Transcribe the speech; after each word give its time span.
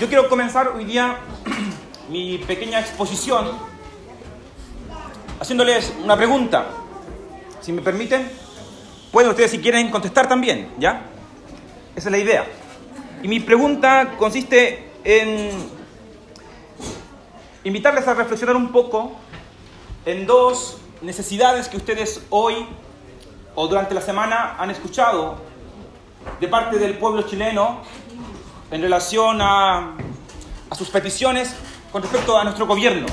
Yo 0.00 0.08
quiero 0.08 0.30
comenzar 0.30 0.68
hoy 0.68 0.86
día 0.86 1.18
mi 2.08 2.38
pequeña 2.38 2.80
exposición 2.80 3.50
haciéndoles 5.38 5.92
una 6.02 6.16
pregunta. 6.16 6.68
Si 7.60 7.70
me 7.70 7.82
permiten, 7.82 8.26
pueden 9.12 9.28
ustedes 9.28 9.50
si 9.50 9.58
quieren 9.58 9.90
contestar 9.90 10.26
también, 10.26 10.70
¿ya? 10.78 11.02
Esa 11.94 12.08
es 12.08 12.12
la 12.12 12.16
idea. 12.16 12.46
Y 13.22 13.28
mi 13.28 13.40
pregunta 13.40 14.14
consiste 14.16 14.90
en 15.04 15.50
invitarles 17.64 18.08
a 18.08 18.14
reflexionar 18.14 18.56
un 18.56 18.72
poco 18.72 19.12
en 20.06 20.26
dos 20.26 20.78
necesidades 21.02 21.68
que 21.68 21.76
ustedes 21.76 22.22
hoy 22.30 22.66
o 23.54 23.68
durante 23.68 23.94
la 23.94 24.00
semana 24.00 24.56
han 24.58 24.70
escuchado 24.70 25.36
de 26.40 26.48
parte 26.48 26.78
del 26.78 26.96
pueblo 26.96 27.20
chileno 27.20 27.82
en 28.70 28.82
relación 28.82 29.40
a, 29.40 29.96
a 30.70 30.74
sus 30.74 30.88
peticiones 30.88 31.54
con 31.92 32.02
respecto 32.02 32.38
a 32.38 32.44
nuestro 32.44 32.66
gobierno. 32.66 33.06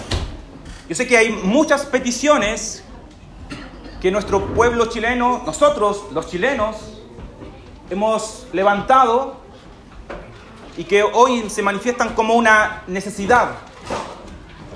Yo 0.88 0.96
sé 0.96 1.08
que 1.08 1.18
hay 1.18 1.30
muchas 1.30 1.86
peticiones 1.86 2.84
que 4.02 4.12
nuestro 4.12 4.54
pueblo 4.54 4.86
chileno, 4.86 5.44
nosotros 5.46 6.06
los 6.12 6.30
chilenos, 6.30 6.78
hemos 7.90 8.48
levantado 8.54 9.38
y 10.78 10.84
que 10.84 11.02
hoy 11.02 11.50
se 11.50 11.64
manifiestan 11.64 12.14
como 12.14 12.36
una 12.36 12.84
necesidad 12.88 13.56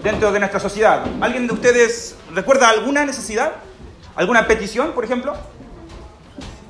dentro 0.03 0.31
de 0.31 0.39
nuestra 0.39 0.59
sociedad. 0.59 1.05
¿Alguien 1.21 1.45
de 1.47 1.53
ustedes 1.53 2.15
recuerda 2.33 2.69
alguna 2.69 3.05
necesidad? 3.05 3.53
¿Alguna 4.15 4.47
petición, 4.47 4.93
por 4.93 5.05
ejemplo? 5.05 5.35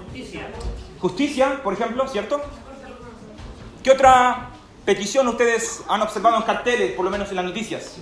Justicia. 0.06 0.48
Justicia, 1.00 1.64
por 1.64 1.74
ejemplo, 1.74 2.08
¿cierto? 2.08 2.42
¿Qué 3.84 3.90
otra 3.92 4.50
petición 4.86 5.28
ustedes 5.28 5.82
han 5.90 6.02
observado 6.02 6.38
en 6.38 6.44
carteles, 6.44 6.92
por 6.92 7.04
lo 7.04 7.12
menos 7.12 7.30
en 7.30 7.36
las 7.36 7.46
noticias? 7.46 7.98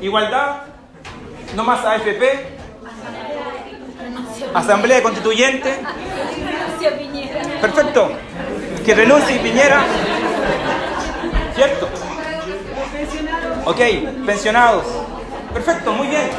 Igualdad, 0.00 0.62
no 1.54 1.62
más 1.62 1.84
AFP, 1.84 2.22
Asamblea 4.54 5.02
Constituyente. 5.02 5.80
Perfecto. 7.60 8.10
Que 8.84 8.94
renuncie 8.94 9.38
Piñera. 9.38 9.84
¿Cierto? 11.54 11.88
Ok, 13.64 13.78
pensionados. 14.26 14.84
Perfecto, 15.52 15.92
muy 15.92 16.08
bien. 16.08 16.30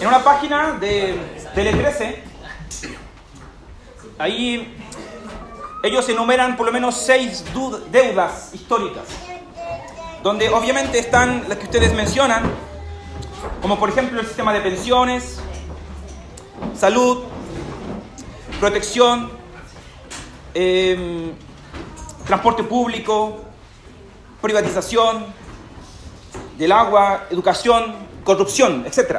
En 0.00 0.08
una 0.08 0.24
página 0.24 0.72
de 0.72 1.18
Tele 1.54 1.72
13, 1.74 2.22
ahí 4.18 4.74
ellos 5.84 6.08
enumeran 6.08 6.56
por 6.56 6.64
lo 6.64 6.72
menos 6.72 6.96
seis 6.96 7.44
deudas 7.92 8.54
históricas, 8.54 9.04
donde 10.22 10.48
obviamente 10.48 10.98
están 10.98 11.44
las 11.46 11.58
que 11.58 11.64
ustedes 11.64 11.92
mencionan, 11.92 12.42
como 13.60 13.78
por 13.78 13.90
ejemplo 13.90 14.18
el 14.18 14.26
sistema 14.26 14.54
de 14.54 14.62
pensiones, 14.62 15.40
salud, 16.74 17.24
protección, 18.60 19.30
eh, 20.54 21.32
transporte 22.26 22.64
público, 22.64 23.42
privatización 24.40 25.26
del 26.56 26.72
agua, 26.72 27.26
educación, 27.28 27.94
corrupción, 28.24 28.86
etc. 28.86 29.18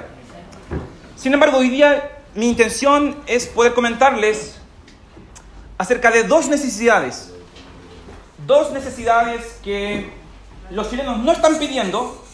Sin 1.16 1.32
embargo, 1.32 1.60
hoy 1.60 1.70
día 1.70 2.24
mi 2.34 2.50
intención 2.50 3.18
es 3.28 3.46
poder 3.46 3.76
comentarles 3.76 4.65
acerca 5.86 6.10
de 6.10 6.24
dos 6.24 6.48
necesidades, 6.48 7.32
dos 8.48 8.72
necesidades 8.72 9.60
que 9.64 10.12
los 10.72 10.90
chilenos 10.90 11.20
no 11.20 11.32
están 11.32 11.60
pidiendo 11.60 12.26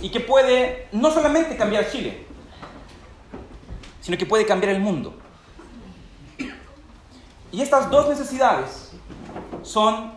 y 0.00 0.10
que 0.12 0.20
puede 0.20 0.86
no 0.92 1.10
solamente 1.10 1.56
cambiar 1.56 1.90
Chile, 1.90 2.24
sino 4.00 4.16
que 4.16 4.24
puede 4.24 4.46
cambiar 4.46 4.72
el 4.72 4.80
mundo. 4.80 5.16
Y 7.50 7.60
estas 7.60 7.90
dos 7.90 8.08
necesidades 8.08 8.92
son 9.64 10.12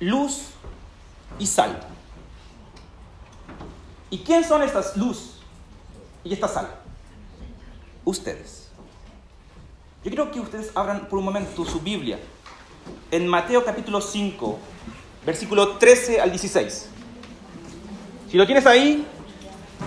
luz 0.00 0.50
y 1.38 1.46
sal. 1.46 1.80
¿Y 4.10 4.18
quién 4.18 4.44
son 4.44 4.62
estas 4.62 4.98
luz 4.98 5.40
y 6.24 6.34
esta 6.34 6.46
sal? 6.46 6.68
Ustedes. 8.04 8.57
Yo 10.04 10.10
quiero 10.10 10.30
que 10.30 10.38
ustedes 10.38 10.70
abran 10.76 11.08
por 11.08 11.18
un 11.18 11.24
momento 11.24 11.64
su 11.64 11.80
Biblia 11.80 12.20
en 13.10 13.26
Mateo 13.26 13.64
capítulo 13.64 14.00
5, 14.00 14.56
versículo 15.26 15.76
13 15.76 16.20
al 16.20 16.30
16. 16.30 16.88
Si 18.30 18.36
lo 18.36 18.46
tienes 18.46 18.64
ahí, 18.66 19.04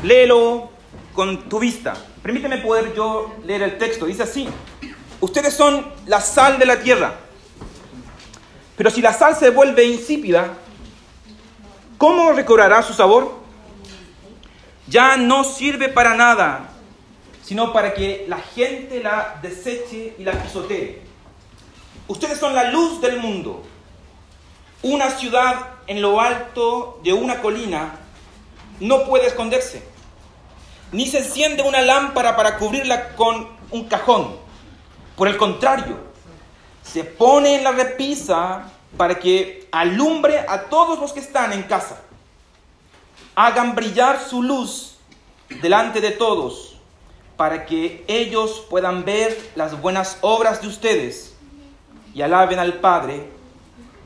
léelo 0.03 0.69
con 1.13 1.47
tu 1.47 1.59
vista. 1.59 1.93
Permíteme 2.21 2.57
poder 2.57 2.93
yo 2.93 3.33
leer 3.45 3.61
el 3.61 3.77
texto. 3.77 4.05
Dice 4.05 4.23
así, 4.23 4.49
ustedes 5.21 5.53
son 5.53 5.87
la 6.05 6.19
sal 6.19 6.59
de 6.59 6.65
la 6.65 6.81
tierra. 6.81 7.15
Pero 8.75 8.89
si 8.89 9.01
la 9.01 9.13
sal 9.13 9.37
se 9.37 9.49
vuelve 9.49 9.85
insípida, 9.85 10.55
¿cómo 11.97 12.33
recobrará 12.33 12.83
su 12.83 12.93
sabor? 12.93 13.39
Ya 14.87 15.15
no 15.15 15.45
sirve 15.45 15.87
para 15.87 16.15
nada, 16.15 16.70
sino 17.51 17.73
para 17.73 17.93
que 17.93 18.23
la 18.29 18.37
gente 18.37 19.03
la 19.03 19.37
deseche 19.41 20.15
y 20.17 20.23
la 20.23 20.31
pisotee. 20.41 21.01
Ustedes 22.07 22.39
son 22.39 22.55
la 22.55 22.71
luz 22.71 23.01
del 23.01 23.19
mundo. 23.19 23.61
Una 24.83 25.09
ciudad 25.09 25.71
en 25.85 26.01
lo 26.01 26.21
alto 26.21 27.01
de 27.03 27.11
una 27.11 27.41
colina 27.41 27.95
no 28.79 29.03
puede 29.03 29.27
esconderse, 29.27 29.83
ni 30.93 31.07
se 31.07 31.17
enciende 31.17 31.61
una 31.61 31.81
lámpara 31.81 32.37
para 32.37 32.57
cubrirla 32.57 33.17
con 33.17 33.49
un 33.69 33.83
cajón. 33.83 34.33
Por 35.17 35.27
el 35.27 35.35
contrario, 35.35 35.97
se 36.83 37.03
pone 37.03 37.55
en 37.55 37.65
la 37.65 37.73
repisa 37.73 38.71
para 38.95 39.19
que 39.19 39.67
alumbre 39.73 40.39
a 40.47 40.69
todos 40.69 40.97
los 40.99 41.11
que 41.11 41.19
están 41.19 41.51
en 41.51 41.63
casa. 41.63 42.01
Hagan 43.35 43.75
brillar 43.75 44.21
su 44.21 44.41
luz 44.41 44.95
delante 45.61 45.99
de 45.99 46.11
todos 46.11 46.70
para 47.37 47.65
que 47.65 48.03
ellos 48.07 48.65
puedan 48.69 49.03
ver 49.05 49.51
las 49.55 49.79
buenas 49.81 50.17
obras 50.21 50.61
de 50.61 50.67
ustedes 50.67 51.35
y 52.13 52.21
alaben 52.21 52.59
al 52.59 52.75
Padre 52.75 53.29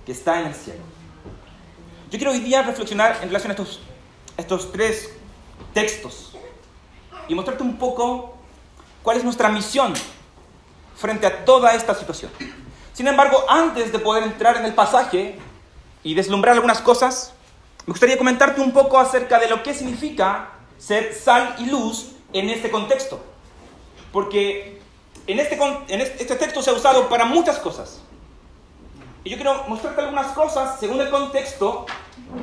que 0.05 0.11
está 0.11 0.39
en 0.39 0.47
el 0.47 0.55
cielo. 0.55 0.83
Yo 2.11 2.17
quiero 2.17 2.31
hoy 2.31 2.39
día 2.39 2.61
reflexionar 2.61 3.17
en 3.21 3.27
relación 3.29 3.51
a 3.51 3.53
estos, 3.53 3.81
estos 4.37 4.71
tres 4.71 5.11
textos 5.73 6.37
y 7.27 7.35
mostrarte 7.35 7.63
un 7.63 7.77
poco 7.77 8.35
cuál 9.03 9.17
es 9.17 9.23
nuestra 9.23 9.49
misión 9.49 9.93
frente 10.95 11.27
a 11.27 11.43
toda 11.43 11.73
esta 11.73 11.93
situación. 11.93 12.31
Sin 12.93 13.07
embargo, 13.07 13.43
antes 13.49 13.91
de 13.91 13.99
poder 13.99 14.23
entrar 14.23 14.55
en 14.57 14.65
el 14.65 14.73
pasaje 14.73 15.37
y 16.03 16.13
deslumbrar 16.13 16.53
algunas 16.53 16.79
cosas, 16.79 17.33
me 17.85 17.91
gustaría 17.91 18.17
comentarte 18.17 18.61
un 18.61 18.71
poco 18.71 18.97
acerca 18.97 19.39
de 19.39 19.49
lo 19.49 19.61
que 19.61 19.73
significa 19.73 20.51
ser 20.77 21.13
sal 21.13 21.55
y 21.59 21.65
luz 21.65 22.14
en 22.35 22.49
este 22.49 22.69
contexto. 22.69 23.19
Porque 24.11 24.79
en 25.25 25.39
este, 25.39 25.57
en 25.87 26.01
este 26.01 26.35
texto 26.35 26.61
se 26.61 26.69
ha 26.69 26.73
usado 26.73 27.09
para 27.09 27.25
muchas 27.25 27.57
cosas. 27.59 28.01
Y 29.23 29.29
yo 29.31 29.37
quiero 29.37 29.63
mostrarte 29.67 30.01
algunas 30.01 30.27
cosas 30.33 30.79
según 30.79 31.01
el 31.01 31.09
contexto, 31.09 31.85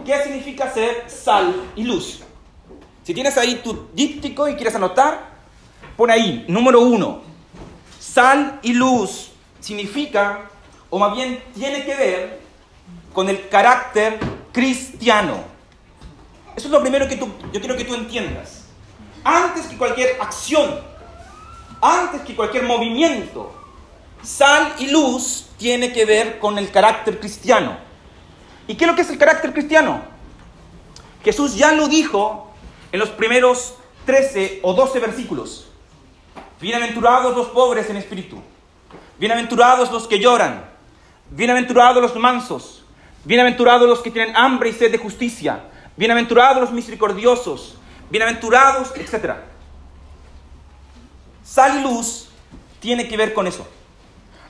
qué 0.04 0.20
significa 0.22 0.72
ser 0.72 1.08
sal 1.08 1.54
y 1.76 1.84
luz. 1.84 2.20
Si 3.04 3.14
tienes 3.14 3.36
ahí 3.38 3.56
tu 3.62 3.88
díptico 3.92 4.48
y 4.48 4.54
quieres 4.54 4.75
anotar, 4.75 5.31
pon 5.97 6.11
ahí, 6.11 6.44
número 6.49 6.81
uno, 6.81 7.22
sal 8.00 8.58
y 8.62 8.72
luz 8.72 9.31
significa, 9.61 10.50
o 10.90 10.99
más 10.99 11.14
bien 11.14 11.43
tiene 11.55 11.84
que 11.84 11.94
ver 11.94 12.40
con 13.12 13.28
el 13.28 13.49
carácter 13.49 14.19
cristiano. 14.52 15.37
Eso 16.56 16.66
es 16.66 16.72
lo 16.72 16.81
primero 16.81 17.06
que 17.06 17.16
tú, 17.16 17.28
yo 17.52 17.61
quiero 17.61 17.76
que 17.76 17.84
tú 17.84 17.94
entiendas. 17.94 18.62
Antes 19.24 19.66
que 19.66 19.76
cualquier 19.76 20.20
acción, 20.20 20.80
antes 21.80 22.22
que 22.22 22.34
cualquier 22.34 22.64
movimiento, 22.64 23.52
sal 24.22 24.74
y 24.78 24.88
luz 24.88 25.46
tiene 25.58 25.92
que 25.92 26.04
ver 26.04 26.38
con 26.38 26.58
el 26.58 26.70
carácter 26.70 27.20
cristiano. 27.20 27.76
¿Y 28.66 28.74
qué 28.74 28.84
es 28.84 28.90
lo 28.90 28.96
que 28.96 29.02
es 29.02 29.10
el 29.10 29.19
carácter 29.19 29.52
cristiano? 29.52 30.02
Jesús 31.24 31.56
ya 31.56 31.72
lo 31.72 31.88
dijo 31.88 32.50
en 32.90 32.98
los 32.98 33.10
primeros 33.10 33.74
13 34.06 34.60
o 34.62 34.74
12 34.74 34.98
versículos. 35.00 35.68
Bienaventurados 36.60 37.36
los 37.36 37.48
pobres 37.48 37.90
en 37.90 37.96
espíritu. 37.96 38.40
Bienaventurados 39.18 39.90
los 39.92 40.08
que 40.08 40.18
lloran. 40.18 40.64
Bienaventurados 41.30 42.02
los 42.02 42.16
mansos. 42.16 42.84
Bienaventurados 43.25 43.88
los 43.88 44.00
que 44.00 44.10
tienen 44.10 44.36
hambre 44.36 44.70
y 44.70 44.72
sed 44.72 44.90
de 44.90 44.98
justicia. 44.98 45.64
Bienaventurados 45.96 46.60
los 46.60 46.72
misericordiosos. 46.72 47.76
Bienaventurados, 48.12 48.93
etc. 48.94 49.37
Sal 51.43 51.79
y 51.79 51.82
luz 51.82 52.29
tiene 52.79 53.09
que 53.09 53.17
ver 53.17 53.32
con 53.32 53.47
eso. 53.47 53.67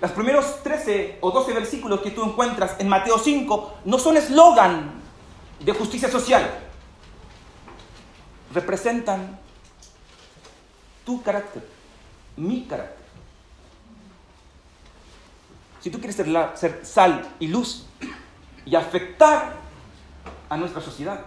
Los 0.01 0.11
primeros 0.11 0.65
13 0.65 1.19
o 1.21 1.31
12 1.31 1.53
versículos 1.53 2.01
que 2.01 2.11
tú 2.11 2.25
encuentras 2.25 2.75
en 2.81 2.89
Mateo 2.89 3.21
5 3.21 3.75
no 3.85 4.01
son 4.01 4.17
eslogan 4.17 4.91
de 5.61 5.73
justicia 5.75 6.11
social. 6.11 6.53
Representan 8.53 9.39
tu 11.05 11.23
carácter, 11.23 11.65
mi 12.37 12.65
carácter. 12.65 13.07
Si 15.83 15.91
tú 15.91 15.99
quieres 15.99 16.17
ser, 16.17 16.27
ser 16.57 16.81
sal 16.85 17.29
y 17.39 17.47
luz 17.47 17.87
y 18.67 18.75
afectar 18.75 19.55
a 20.49 20.57
nuestra 20.57 20.81
sociedad, 20.81 21.27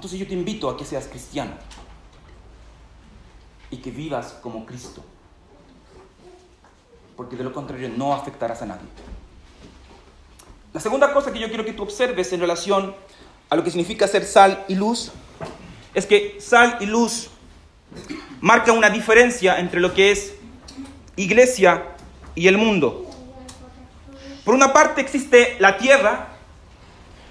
entonces 0.00 0.18
yo 0.18 0.26
te 0.26 0.32
invito 0.32 0.70
a 0.70 0.78
que 0.78 0.86
seas 0.86 1.08
cristiano 1.08 1.52
y 3.70 3.76
que 3.76 3.90
vivas 3.90 4.34
como 4.42 4.64
Cristo. 4.64 5.04
Porque 7.18 7.36
de 7.36 7.44
lo 7.44 7.52
contrario 7.52 7.90
no 7.94 8.14
afectarás 8.14 8.62
a 8.62 8.64
nadie. 8.64 8.88
La 10.72 10.80
segunda 10.80 11.12
cosa 11.12 11.30
que 11.34 11.38
yo 11.38 11.48
quiero 11.48 11.66
que 11.66 11.74
tú 11.74 11.82
observes 11.82 12.32
en 12.32 12.40
relación 12.40 12.94
a 13.50 13.56
lo 13.56 13.62
que 13.62 13.70
significa 13.70 14.08
ser 14.08 14.24
sal 14.24 14.64
y 14.68 14.74
luz 14.74 15.12
es 15.92 16.06
que 16.06 16.40
sal 16.40 16.78
y 16.80 16.86
luz 16.86 17.28
marcan 18.40 18.78
una 18.78 18.88
diferencia 18.88 19.60
entre 19.60 19.80
lo 19.80 19.92
que 19.92 20.12
es 20.12 20.32
iglesia 21.16 21.88
y 22.34 22.48
el 22.48 22.56
mundo. 22.56 23.04
Por 24.46 24.54
una 24.54 24.72
parte 24.72 25.02
existe 25.02 25.58
la 25.58 25.76
tierra 25.76 26.28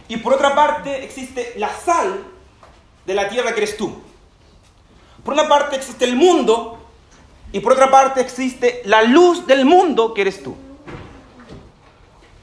y 0.08 0.18
por 0.18 0.36
otra 0.36 0.54
parte 0.54 1.04
existe 1.04 1.54
la 1.58 1.76
sal 1.76 2.38
de 3.10 3.16
la 3.16 3.28
tierra 3.28 3.56
que 3.56 3.62
eres 3.64 3.76
tú. 3.76 3.92
Por 5.24 5.34
una 5.34 5.50
parte 5.50 5.76
existe 5.76 6.06
el 6.06 6.16
mundo 6.16 6.78
y 7.52 7.60
por 7.60 7.74
otra 7.74 7.90
parte 7.90 8.22
existe 8.22 8.84
la 8.86 9.02
luz 9.02 9.48
del 9.48 9.66
mundo 9.66 10.14
que 10.14 10.22
eres 10.22 10.44
tú. 10.44 10.56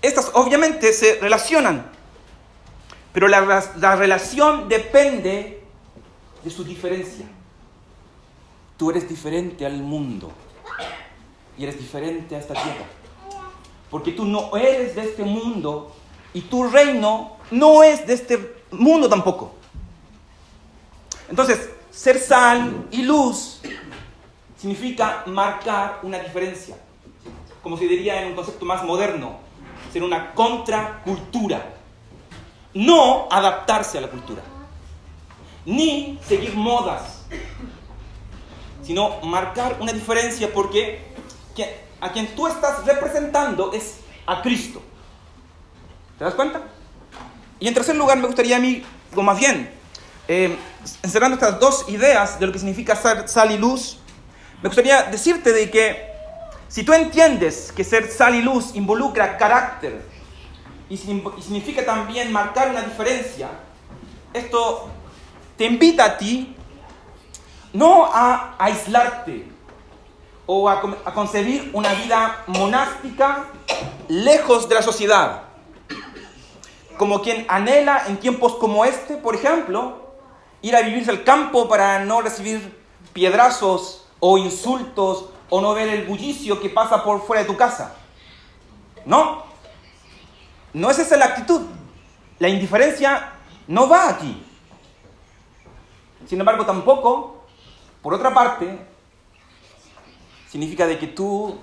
Estas 0.03 0.33
obviamente 0.35 0.93
se 0.93 1.21
relacionan, 1.21 1.89
pero 3.13 3.29
la, 3.29 3.65
la 3.77 3.95
relación 3.95 4.69
depende 4.69 5.63
de 6.43 6.51
su 6.51 6.65
diferencia. 6.65 7.27
Tú 8.77 8.91
eres 8.91 9.09
diferente 9.09 9.65
al 9.65 9.77
mundo 9.77 10.33
y 11.57 11.63
eres 11.63 11.79
diferente 11.79 12.35
a 12.35 12.41
esta 12.41 12.55
tierra. 12.55 12.87
Porque 13.89 14.11
tú 14.11 14.25
no 14.25 14.57
eres 14.57 14.97
de 14.97 15.03
este 15.03 15.23
mundo 15.23 15.95
y 16.35 16.41
tu 16.41 16.69
reino 16.69 17.37
no 17.53 17.85
es 17.85 18.05
de 18.05 18.15
este 18.15 18.65
mundo 18.73 19.09
tampoco. 19.09 19.55
Entonces, 21.29 21.71
ser 21.91 22.19
sal 22.19 22.87
y 22.91 23.03
luz 23.03 23.61
significa 24.59 25.23
marcar 25.27 26.01
una 26.03 26.19
diferencia. 26.19 26.77
Como 27.63 27.77
se 27.77 27.87
diría 27.87 28.23
en 28.23 28.29
un 28.29 28.35
concepto 28.35 28.65
más 28.65 28.85
moderno, 28.85 29.39
ser 29.93 30.03
una 30.03 30.33
contracultura. 30.35 31.73
No 32.75 33.27
adaptarse 33.31 33.97
a 33.97 34.03
la 34.03 34.09
cultura, 34.09 34.43
ni 35.65 36.19
seguir 36.27 36.55
modas, 36.55 37.25
sino 38.83 39.21
marcar 39.23 39.79
una 39.81 39.93
diferencia 39.93 40.53
porque 40.53 41.03
que- 41.57 41.81
a 42.01 42.13
quien 42.13 42.35
tú 42.37 42.47
estás 42.47 42.85
representando 42.85 43.73
es 43.73 44.01
a 44.27 44.43
Cristo. 44.43 44.83
¿Te 46.19 46.25
das 46.25 46.35
cuenta? 46.35 46.61
Y 47.59 47.67
en 47.67 47.73
tercer 47.73 47.97
lugar, 47.97 48.19
me 48.19 48.27
gustaría 48.27 48.57
a 48.59 48.61
mí, 48.61 48.83
o 49.15 49.23
más 49.23 49.39
bien, 49.39 49.73
eh, 50.29 50.57
encerrando 51.03 51.37
estas 51.37 51.61
dos 51.61 51.89
ideas 51.89 52.39
de 52.41 52.47
lo 52.47 52.53
que 52.53 52.59
significa 52.59 52.97
ser 52.97 53.29
sal 53.29 53.53
y 53.53 53.59
luz, 53.59 53.99
me 54.63 54.69
gustaría 54.69 55.05
decirte 55.05 55.53
de 55.53 55.71
que 55.71 56.11
si 56.69 56.83
tú 56.83 56.93
entiendes 56.93 57.73
que 57.75 57.85
ser 57.85 58.11
sal 58.11 58.35
y 58.35 58.43
luz 58.43 58.75
involucra 58.75 59.37
carácter 59.39 60.03
y, 60.89 60.97
significa 60.97 61.85
también 61.85 62.33
marcar 62.33 62.71
una 62.71 62.83
diferencia, 62.83 63.49
esto 64.33 64.89
te 65.57 65.65
invita 65.65 66.05
a 66.05 66.19
ti 66.19 66.57
no 67.73 68.07
a 68.07 68.57
aislarte 68.59 69.47
o 70.47 70.69
a 70.69 71.13
concebir 71.13 71.71
una 71.73 71.93
vida 71.93 72.45
monástica 72.47 73.47
lejos 74.09 74.69
de 74.69 74.75
la 74.77 74.83
sociedad, 74.83 75.43
como 76.97 77.21
quien 77.21 77.45
anhela 77.49 78.05
en 78.07 78.17
tiempos 78.19 78.55
como 78.55 78.85
este, 78.85 79.17
por 79.17 79.35
ejemplo, 79.35 80.06
ir 80.67 80.75
a 80.75 80.83
vivirse 80.83 81.13
al 81.13 81.23
campo 81.23 81.69
para 81.69 82.05
no 82.05 82.21
recibir 82.21 82.77
piedrazos 83.13 84.05
o 84.19 84.37
insultos 84.37 85.27
o 85.49 85.61
no 85.61 85.75
ver 85.75 85.89
el 85.89 86.07
bullicio 86.07 86.61
que 86.61 86.69
pasa 86.69 87.05
por 87.05 87.25
fuera 87.25 87.43
de 87.43 87.49
tu 87.49 87.57
casa. 87.57 87.95
No, 89.05 89.45
no 90.73 90.91
es 90.91 90.99
esa 90.99 91.17
la 91.17 91.27
actitud. 91.27 91.63
La 92.41 92.49
indiferencia 92.49 93.33
no 93.69 93.89
va 93.89 94.09
aquí. 94.09 94.43
Sin 96.27 96.41
embargo, 96.41 96.67
tampoco, 96.67 97.45
por 98.03 98.15
otra 98.15 98.35
parte, 98.35 98.77
significa 100.51 100.85
de 100.89 100.99
que 100.99 101.07
tú 101.07 101.61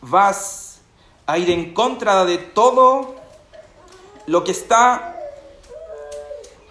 vas 0.00 0.80
a 1.26 1.36
ir 1.36 1.50
en 1.50 1.74
contra 1.74 2.24
de 2.24 2.38
todo 2.38 3.16
lo 4.26 4.44
que 4.44 4.52
está 4.52 5.16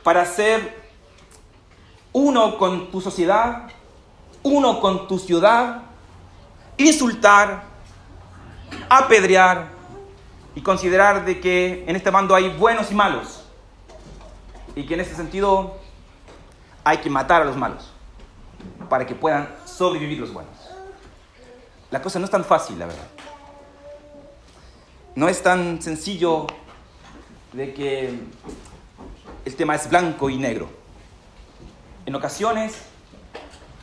para 0.03 0.25
ser 0.25 0.76
uno 2.17 2.57
con 2.57 2.89
tu 2.89 2.99
sociedad, 2.99 3.67
uno 4.41 4.79
con 4.79 5.07
tu 5.07 5.19
ciudad, 5.19 5.83
insultar, 6.75 7.63
apedrear 8.89 9.67
y 10.55 10.61
considerar 10.61 11.25
de 11.25 11.39
que 11.39 11.85
en 11.87 11.95
este 11.95 12.09
bando 12.09 12.33
hay 12.33 12.49
buenos 12.49 12.91
y 12.91 12.95
malos 12.95 13.43
y 14.75 14.87
que 14.87 14.95
en 14.95 15.01
ese 15.01 15.15
sentido 15.15 15.77
hay 16.83 16.97
que 16.97 17.09
matar 17.11 17.43
a 17.43 17.45
los 17.45 17.55
malos 17.55 17.91
para 18.89 19.05
que 19.05 19.13
puedan 19.13 19.47
sobrevivir 19.65 20.17
los 20.17 20.33
buenos. 20.33 20.55
La 21.91 22.01
cosa 22.01 22.17
no 22.17 22.25
es 22.25 22.31
tan 22.31 22.43
fácil, 22.43 22.79
la 22.79 22.87
verdad. 22.87 23.07
No 25.13 25.29
es 25.29 25.43
tan 25.43 25.83
sencillo 25.83 26.47
de 27.53 27.75
que 27.75 28.19
el 29.45 29.55
tema 29.55 29.75
es 29.75 29.87
blanco 29.87 30.31
y 30.31 30.37
negro. 30.37 30.86
En 32.07 32.15
ocasiones, 32.15 32.73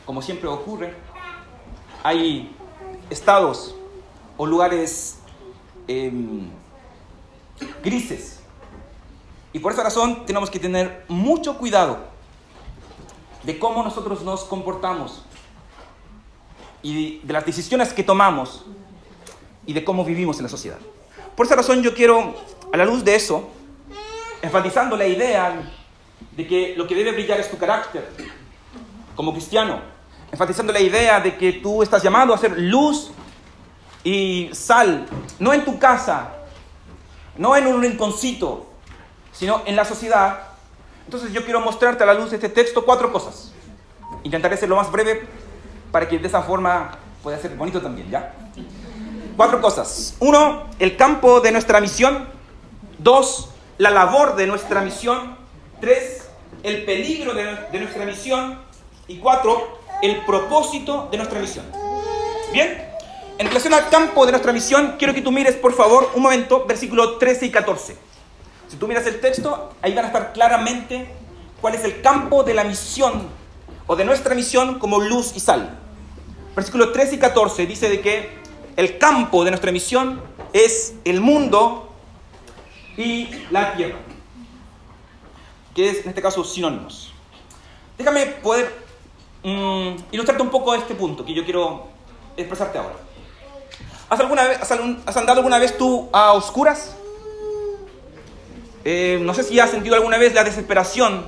como 0.03 0.19
siempre 0.19 0.49
ocurre, 0.49 0.95
hay 2.03 2.55
estados 3.11 3.75
o 4.35 4.47
lugares 4.47 5.19
em, 5.87 6.49
grises. 7.83 8.39
Y 9.53 9.59
por 9.59 9.73
esa 9.73 9.83
razón 9.83 10.25
tenemos 10.25 10.49
que 10.49 10.57
tener 10.57 11.05
mucho 11.07 11.59
cuidado 11.59 11.99
de 13.43 13.59
cómo 13.59 13.83
nosotros 13.83 14.23
nos 14.23 14.43
comportamos 14.45 15.23
y 16.81 17.19
de 17.19 17.31
las 17.31 17.45
decisiones 17.45 17.93
que 17.93 18.03
tomamos 18.03 18.65
y 19.67 19.73
de 19.73 19.85
cómo 19.85 20.03
vivimos 20.03 20.37
en 20.37 20.43
la 20.43 20.49
sociedad. 20.49 20.79
Por 21.35 21.45
esa 21.45 21.55
razón 21.55 21.83
yo 21.83 21.93
quiero, 21.93 22.33
a 22.73 22.77
la 22.77 22.85
luz 22.85 23.05
de 23.05 23.13
eso, 23.13 23.47
enfatizando 24.41 24.97
la 24.97 25.05
idea 25.05 25.71
de 26.31 26.47
que 26.47 26.73
lo 26.77 26.87
que 26.87 26.95
debe 26.95 27.11
brillar 27.11 27.39
es 27.39 27.49
tu 27.49 27.57
carácter 27.57 28.09
como 29.15 29.31
cristiano, 29.31 29.79
enfatizando 30.31 30.73
la 30.73 30.79
idea 30.79 31.19
de 31.19 31.37
que 31.37 31.53
tú 31.53 31.81
estás 31.81 32.03
llamado 32.03 32.33
a 32.33 32.37
ser 32.37 32.57
luz 32.57 33.11
y 34.03 34.49
sal, 34.53 35.07
no 35.39 35.53
en 35.53 35.63
tu 35.63 35.79
casa, 35.79 36.33
no 37.37 37.55
en 37.55 37.67
un 37.67 37.81
rinconcito, 37.81 38.67
sino 39.31 39.63
en 39.65 39.75
la 39.75 39.85
sociedad. 39.85 40.39
Entonces 41.05 41.31
yo 41.31 41.43
quiero 41.43 41.61
mostrarte 41.61 42.03
a 42.03 42.07
la 42.07 42.13
luz 42.13 42.31
de 42.31 42.37
este 42.37 42.49
texto 42.49 42.85
cuatro 42.85 43.11
cosas. 43.11 43.51
Intentaré 44.23 44.57
ser 44.57 44.69
lo 44.69 44.75
más 44.75 44.91
breve 44.91 45.27
para 45.91 46.07
que 46.07 46.17
de 46.17 46.27
esa 46.27 46.41
forma 46.41 46.91
pueda 47.23 47.39
ser 47.39 47.55
bonito 47.55 47.81
también, 47.81 48.09
¿ya? 48.09 48.33
Cuatro 49.37 49.61
cosas. 49.61 50.15
Uno, 50.19 50.65
el 50.79 50.95
campo 50.95 51.41
de 51.41 51.51
nuestra 51.51 51.81
misión. 51.81 52.27
Dos, 52.97 53.49
la 53.77 53.89
labor 53.89 54.35
de 54.35 54.47
nuestra 54.47 54.81
misión. 54.81 55.37
Tres, 55.81 56.14
el 56.65 56.83
peligro 56.83 57.33
de, 57.33 57.79
nuestra 57.79 58.05
misión. 58.05 58.59
Y 59.07 59.17
cuatro, 59.17 59.79
el 60.01 60.25
propósito 60.25 61.07
de 61.11 61.17
nuestra 61.17 61.39
misión. 61.39 61.65
Bien, 62.51 62.89
en 63.37 63.47
relación 63.47 63.73
al 63.73 63.87
campo 63.89 64.25
de 64.25 64.31
nuestra 64.31 64.51
misión, 64.51 64.95
quiero 64.97 65.13
que 65.13 65.21
tú 65.21 65.31
mires, 65.31 65.55
por 65.55 65.73
favor, 65.73 66.11
un 66.15 66.23
momento, 66.23 66.65
versículo 66.65 67.17
13 67.17 67.45
y 67.45 67.51
14. 67.51 67.95
Si 68.67 68.77
tú 68.77 68.87
miras 68.87 69.05
el 69.05 69.19
texto, 69.19 69.73
ahí 69.83 69.93
van 69.93 70.05
a 70.05 70.07
estar 70.07 70.33
claramente 70.33 71.07
cuál 71.61 71.75
es 71.75 71.83
el 71.83 72.01
campo 72.01 72.43
de 72.43 72.55
la 72.55 72.63
misión 72.63 73.27
o 73.85 73.95
de 73.95 74.03
nuestra 74.03 74.33
misión 74.33 74.79
como 74.79 74.99
luz 74.99 75.33
y 75.35 75.39
sal. 75.39 75.77
Versículo 76.55 76.91
13 76.91 77.15
y 77.15 77.17
14 77.19 77.67
dice 77.67 77.89
de 77.89 78.01
que 78.01 78.29
el 78.75 78.97
campo 78.97 79.43
de 79.43 79.51
nuestra 79.51 79.71
misión 79.71 80.21
es 80.51 80.95
el 81.03 81.21
mundo 81.21 81.93
y 82.97 83.29
la 83.51 83.73
tierra, 83.75 83.97
que 85.75 85.89
es 85.89 86.03
en 86.03 86.09
este 86.09 86.21
caso 86.21 86.43
sinónimos. 86.43 87.11
Déjame 87.97 88.25
poder 88.27 88.73
mm, 89.43 89.95
ilustrarte 90.11 90.41
un 90.41 90.49
poco 90.49 90.73
este 90.73 90.95
punto 90.95 91.23
que 91.25 91.33
yo 91.33 91.43
quiero 91.45 91.87
expresarte 92.37 92.77
ahora. 92.77 92.95
¿Has, 94.09 94.19
alguna 94.19 94.43
vez, 94.45 94.61
has, 94.61 94.71
algún- 94.71 95.01
has 95.05 95.17
andado 95.17 95.39
alguna 95.39 95.59
vez 95.59 95.77
tú 95.77 96.09
a 96.13 96.33
oscuras? 96.33 96.95
Eh, 98.83 99.19
no 99.21 99.33
sé 99.33 99.43
si 99.43 99.59
has 99.59 99.71
sentido 99.71 99.95
alguna 99.95 100.17
vez 100.17 100.33
la 100.33 100.43
desesperación 100.43 101.25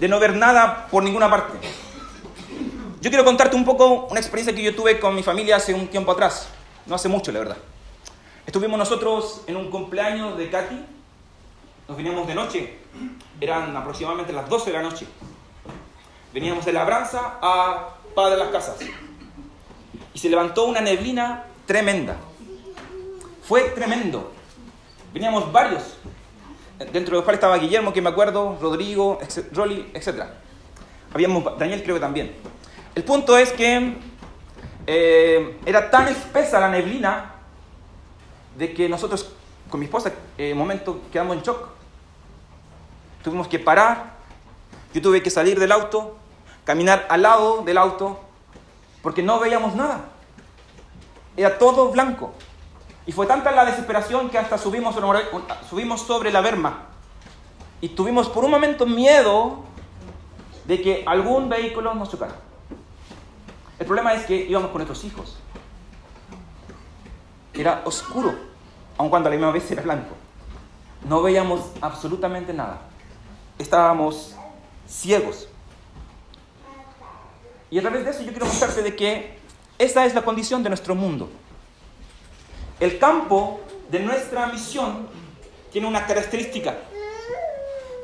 de 0.00 0.08
no 0.08 0.18
ver 0.18 0.34
nada 0.34 0.88
por 0.90 1.02
ninguna 1.02 1.28
parte. 1.30 1.58
Yo 3.00 3.10
quiero 3.10 3.24
contarte 3.24 3.54
un 3.54 3.66
poco 3.66 4.06
una 4.10 4.18
experiencia 4.18 4.54
que 4.54 4.62
yo 4.62 4.74
tuve 4.74 4.98
con 4.98 5.14
mi 5.14 5.22
familia 5.22 5.56
hace 5.56 5.74
un 5.74 5.88
tiempo 5.88 6.10
atrás, 6.12 6.48
no 6.86 6.94
hace 6.94 7.08
mucho, 7.08 7.30
la 7.32 7.40
verdad. 7.40 7.56
Estuvimos 8.46 8.78
nosotros 8.78 9.42
en 9.46 9.56
un 9.56 9.70
cumpleaños 9.70 10.38
de 10.38 10.48
Katy, 10.50 10.84
nos 11.88 11.96
veníamos 11.96 12.26
de 12.26 12.34
noche, 12.34 12.78
eran 13.40 13.76
aproximadamente 13.76 14.32
las 14.32 14.48
12 14.48 14.70
de 14.70 14.76
la 14.76 14.82
noche. 14.82 15.06
Veníamos 16.32 16.64
de 16.64 16.72
labranza 16.72 17.38
a 17.40 17.90
Padre 18.14 18.32
de 18.32 18.38
las 18.38 18.48
Casas 18.48 18.76
y 20.12 20.18
se 20.18 20.28
levantó 20.28 20.64
una 20.64 20.80
neblina 20.80 21.44
tremenda. 21.66 22.16
Fue 23.42 23.62
tremendo. 23.70 24.32
Veníamos 25.12 25.52
varios, 25.52 25.96
dentro 26.78 27.12
de 27.12 27.12
los 27.12 27.24
cuales 27.24 27.38
estaba 27.38 27.58
Guillermo, 27.58 27.92
que 27.92 28.00
me 28.00 28.10
acuerdo, 28.10 28.56
Rodrigo, 28.60 29.18
Rolly, 29.52 29.90
etc. 29.94 30.24
Habíamos, 31.12 31.58
Daniel 31.58 31.82
creo 31.82 31.96
que 31.96 32.00
también. 32.00 32.34
El 32.94 33.04
punto 33.04 33.36
es 33.36 33.52
que 33.52 33.94
eh, 34.86 35.58
era 35.66 35.90
tan 35.90 36.08
espesa 36.08 36.60
la 36.60 36.68
neblina 36.68 37.32
de 38.56 38.72
que 38.72 38.88
nosotros, 38.88 39.32
con 39.68 39.80
mi 39.80 39.86
esposa, 39.86 40.12
en 40.38 40.52
un 40.52 40.58
momento 40.58 41.02
quedamos 41.12 41.36
en 41.36 41.42
shock. 41.42 41.73
Tuvimos 43.24 43.48
que 43.48 43.58
parar, 43.58 44.12
yo 44.92 45.00
tuve 45.02 45.22
que 45.22 45.30
salir 45.30 45.58
del 45.58 45.72
auto, 45.72 46.16
caminar 46.64 47.06
al 47.08 47.22
lado 47.22 47.62
del 47.62 47.78
auto, 47.78 48.20
porque 49.02 49.22
no 49.22 49.40
veíamos 49.40 49.74
nada. 49.74 50.04
Era 51.36 51.58
todo 51.58 51.88
blanco. 51.90 52.32
Y 53.06 53.12
fue 53.12 53.26
tanta 53.26 53.50
la 53.50 53.64
desesperación 53.64 54.30
que 54.30 54.38
hasta 54.38 54.56
subimos, 54.58 54.94
sobre- 54.94 55.24
subimos 55.68 56.02
sobre 56.02 56.30
la 56.30 56.42
berma. 56.42 56.82
Y 57.80 57.88
tuvimos 57.88 58.28
por 58.28 58.44
un 58.44 58.50
momento 58.50 58.86
miedo 58.86 59.64
de 60.66 60.80
que 60.80 61.02
algún 61.06 61.48
vehículo 61.48 61.94
nos 61.94 62.10
chocara. 62.10 62.36
El 63.78 63.86
problema 63.86 64.14
es 64.14 64.24
que 64.26 64.36
íbamos 64.36 64.70
con 64.70 64.78
nuestros 64.78 65.02
hijos. 65.04 65.36
Era 67.52 67.82
oscuro, 67.84 68.34
aun 68.98 69.08
cuando 69.10 69.28
a 69.28 69.30
la 69.30 69.36
misma 69.36 69.52
vez 69.52 69.70
era 69.70 69.82
blanco. 69.82 70.14
No 71.08 71.22
veíamos 71.22 71.60
absolutamente 71.80 72.52
nada. 72.52 72.80
Estábamos 73.58 74.34
ciegos. 74.88 75.48
Y 77.70 77.78
a 77.78 77.82
través 77.82 78.04
de 78.04 78.10
eso 78.10 78.22
yo 78.22 78.30
quiero 78.30 78.46
mostrarte 78.46 78.82
de 78.82 78.94
que 78.94 79.38
esa 79.78 80.06
es 80.06 80.14
la 80.14 80.22
condición 80.22 80.62
de 80.62 80.68
nuestro 80.68 80.94
mundo. 80.94 81.28
El 82.80 82.98
campo 82.98 83.60
de 83.90 84.00
nuestra 84.00 84.46
misión 84.46 85.08
tiene 85.72 85.86
una 85.86 86.06
característica. 86.06 86.78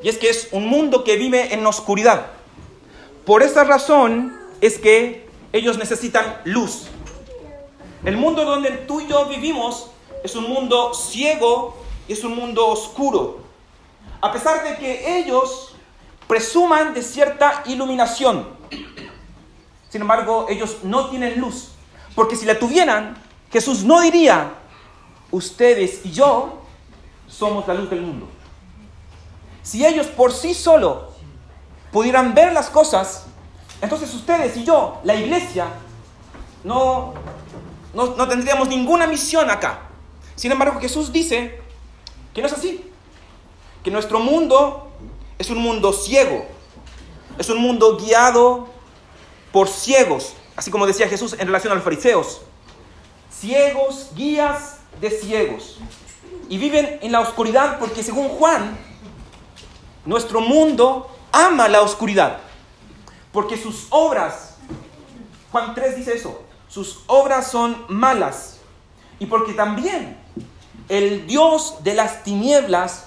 Y 0.03 0.09
es 0.09 0.17
que 0.17 0.29
es 0.29 0.49
un 0.51 0.67
mundo 0.67 1.03
que 1.03 1.15
vive 1.15 1.53
en 1.53 1.65
oscuridad. 1.65 2.27
Por 3.25 3.43
esa 3.43 3.63
razón 3.63 4.37
es 4.59 4.79
que 4.79 5.27
ellos 5.53 5.77
necesitan 5.77 6.41
luz. 6.43 6.87
El 8.03 8.17
mundo 8.17 8.45
donde 8.45 8.71
tú 8.71 8.99
y 8.99 9.07
yo 9.07 9.25
vivimos 9.27 9.91
es 10.23 10.35
un 10.35 10.49
mundo 10.49 10.93
ciego 10.93 11.77
y 12.07 12.13
es 12.13 12.23
un 12.23 12.35
mundo 12.35 12.67
oscuro. 12.67 13.39
A 14.21 14.31
pesar 14.31 14.63
de 14.63 14.77
que 14.77 15.17
ellos 15.17 15.75
presuman 16.27 16.93
de 16.93 17.01
cierta 17.01 17.63
iluminación. 17.65 18.47
Sin 19.89 20.01
embargo, 20.01 20.45
ellos 20.49 20.77
no 20.83 21.09
tienen 21.09 21.39
luz. 21.39 21.71
Porque 22.15 22.35
si 22.35 22.45
la 22.45 22.57
tuvieran, 22.57 23.17
Jesús 23.51 23.83
no 23.83 23.99
diría, 23.99 24.53
ustedes 25.31 26.05
y 26.05 26.11
yo 26.11 26.61
somos 27.27 27.67
la 27.67 27.73
luz 27.73 27.89
del 27.89 28.01
mundo. 28.01 28.29
Si 29.63 29.85
ellos 29.85 30.07
por 30.07 30.31
sí 30.31 30.53
solo 30.53 31.11
pudieran 31.91 32.33
ver 32.33 32.53
las 32.53 32.69
cosas, 32.69 33.25
entonces 33.81 34.13
ustedes 34.13 34.55
y 34.57 34.63
yo, 34.63 34.99
la 35.03 35.15
iglesia, 35.15 35.67
no, 36.63 37.13
no, 37.93 38.15
no 38.15 38.27
tendríamos 38.27 38.67
ninguna 38.67 39.07
misión 39.07 39.49
acá. 39.49 39.79
Sin 40.35 40.51
embargo, 40.51 40.79
Jesús 40.79 41.11
dice 41.11 41.59
que 42.33 42.41
no 42.41 42.47
es 42.47 42.53
así. 42.53 42.90
Que 43.83 43.91
nuestro 43.91 44.19
mundo 44.19 44.91
es 45.37 45.49
un 45.49 45.57
mundo 45.57 45.93
ciego. 45.93 46.45
Es 47.37 47.49
un 47.49 47.57
mundo 47.57 47.97
guiado 47.97 48.67
por 49.51 49.67
ciegos. 49.67 50.33
Así 50.55 50.69
como 50.69 50.85
decía 50.85 51.07
Jesús 51.07 51.33
en 51.33 51.47
relación 51.47 51.71
a 51.71 51.75
los 51.75 51.83
fariseos. 51.83 52.41
Ciegos, 53.31 54.11
guías 54.15 54.77
de 54.99 55.09
ciegos. 55.09 55.79
Y 56.49 56.57
viven 56.57 56.99
en 57.01 57.11
la 57.11 57.21
oscuridad 57.21 57.79
porque 57.79 58.03
según 58.03 58.29
Juan, 58.29 58.77
nuestro 60.05 60.41
mundo 60.41 61.09
ama 61.31 61.67
la 61.67 61.81
oscuridad. 61.81 62.39
Porque 63.31 63.57
sus 63.57 63.87
obras, 63.89 64.57
Juan 65.51 65.73
3 65.73 65.95
dice 65.95 66.13
eso, 66.13 66.43
sus 66.67 67.03
obras 67.07 67.49
son 67.49 67.85
malas. 67.87 68.57
Y 69.19 69.27
porque 69.27 69.53
también 69.53 70.17
el 70.89 71.25
Dios 71.27 71.83
de 71.83 71.93
las 71.93 72.23
tinieblas 72.23 73.05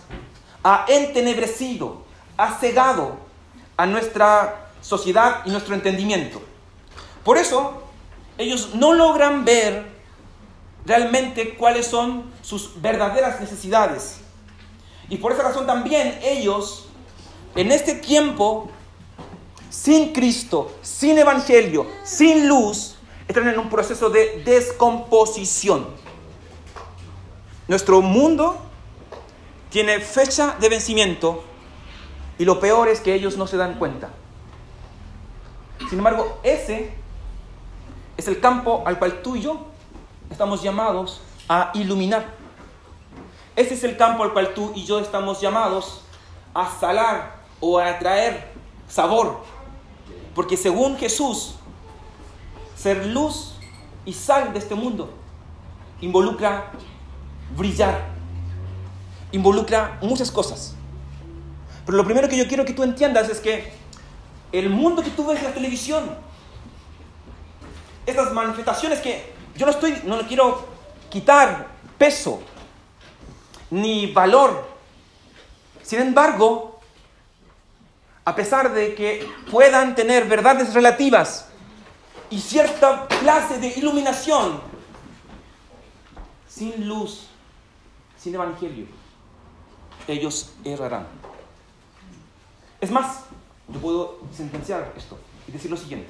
ha 0.64 0.86
entenebrecido, 0.88 2.02
ha 2.36 2.58
cegado 2.58 3.16
a 3.76 3.86
nuestra 3.86 4.70
sociedad 4.80 5.42
y 5.44 5.50
nuestro 5.50 5.74
entendimiento. 5.74 6.42
Por 7.22 7.38
eso, 7.38 7.82
ellos 8.38 8.70
no 8.74 8.94
logran 8.94 9.44
ver 9.44 9.86
realmente 10.84 11.54
cuáles 11.54 11.86
son 11.86 12.32
sus 12.42 12.80
verdaderas 12.80 13.40
necesidades. 13.40 14.16
Y 15.08 15.18
por 15.18 15.32
esa 15.32 15.42
razón 15.42 15.66
también 15.66 16.18
ellos, 16.22 16.86
en 17.54 17.70
este 17.70 17.94
tiempo, 17.94 18.70
sin 19.68 20.12
Cristo, 20.12 20.74
sin 20.82 21.18
Evangelio, 21.18 21.86
sin 22.04 22.48
luz, 22.48 22.96
están 23.28 23.48
en 23.48 23.58
un 23.58 23.68
proceso 23.68 24.08
de 24.08 24.42
descomposición. 24.44 25.86
Nuestro 27.68 28.00
mundo 28.02 28.58
tiene 29.74 29.98
fecha 29.98 30.54
de 30.60 30.68
vencimiento 30.68 31.42
y 32.38 32.44
lo 32.44 32.60
peor 32.60 32.86
es 32.86 33.00
que 33.00 33.12
ellos 33.12 33.36
no 33.36 33.48
se 33.48 33.56
dan 33.56 33.74
cuenta. 33.74 34.08
Sin 35.90 35.98
embargo, 35.98 36.38
ese 36.44 36.94
es 38.16 38.28
el 38.28 38.38
campo 38.38 38.84
al 38.86 39.00
cual 39.00 39.20
tú 39.20 39.34
y 39.34 39.40
yo 39.40 39.66
estamos 40.30 40.62
llamados 40.62 41.22
a 41.48 41.72
iluminar. 41.74 42.24
Ese 43.56 43.74
es 43.74 43.82
el 43.82 43.96
campo 43.96 44.22
al 44.22 44.32
cual 44.32 44.54
tú 44.54 44.70
y 44.76 44.84
yo 44.84 45.00
estamos 45.00 45.40
llamados 45.40 46.02
a 46.54 46.70
salar 46.70 47.38
o 47.58 47.80
a 47.80 47.98
traer 47.98 48.52
sabor. 48.88 49.40
Porque 50.36 50.56
según 50.56 50.96
Jesús, 50.98 51.56
ser 52.76 53.06
luz 53.06 53.56
y 54.04 54.12
sal 54.12 54.52
de 54.52 54.60
este 54.60 54.76
mundo 54.76 55.10
involucra 56.00 56.70
brillar, 57.56 58.13
involucra 59.34 59.98
muchas 60.00 60.30
cosas. 60.30 60.74
Pero 61.84 61.98
lo 61.98 62.04
primero 62.04 62.28
que 62.28 62.36
yo 62.36 62.46
quiero 62.46 62.64
que 62.64 62.72
tú 62.72 62.82
entiendas 62.82 63.28
es 63.28 63.40
que 63.40 63.72
el 64.52 64.70
mundo 64.70 65.02
que 65.02 65.10
tú 65.10 65.26
ves 65.26 65.38
en 65.40 65.44
la 65.44 65.52
televisión, 65.52 66.04
estas 68.06 68.32
manifestaciones 68.32 69.00
que 69.00 69.32
yo 69.56 69.66
no 69.66 69.72
estoy, 69.72 70.00
no 70.04 70.16
le 70.16 70.26
quiero 70.26 70.66
quitar 71.10 71.66
peso 71.98 72.40
ni 73.70 74.12
valor. 74.12 74.68
Sin 75.82 76.00
embargo, 76.00 76.80
a 78.24 78.34
pesar 78.36 78.72
de 78.72 78.94
que 78.94 79.28
puedan 79.50 79.96
tener 79.96 80.26
verdades 80.26 80.72
relativas 80.72 81.48
y 82.30 82.40
cierta 82.40 83.08
clase 83.08 83.58
de 83.58 83.66
iluminación, 83.66 84.60
sin 86.48 86.86
luz, 86.86 87.26
sin 88.16 88.34
evangelio, 88.34 88.86
ellos 90.08 90.52
errarán. 90.64 91.06
Es 92.80 92.90
más, 92.90 93.24
yo 93.68 93.80
puedo 93.80 94.18
sentenciar 94.32 94.92
esto 94.96 95.18
y 95.48 95.52
decir 95.52 95.70
lo 95.70 95.76
siguiente. 95.76 96.08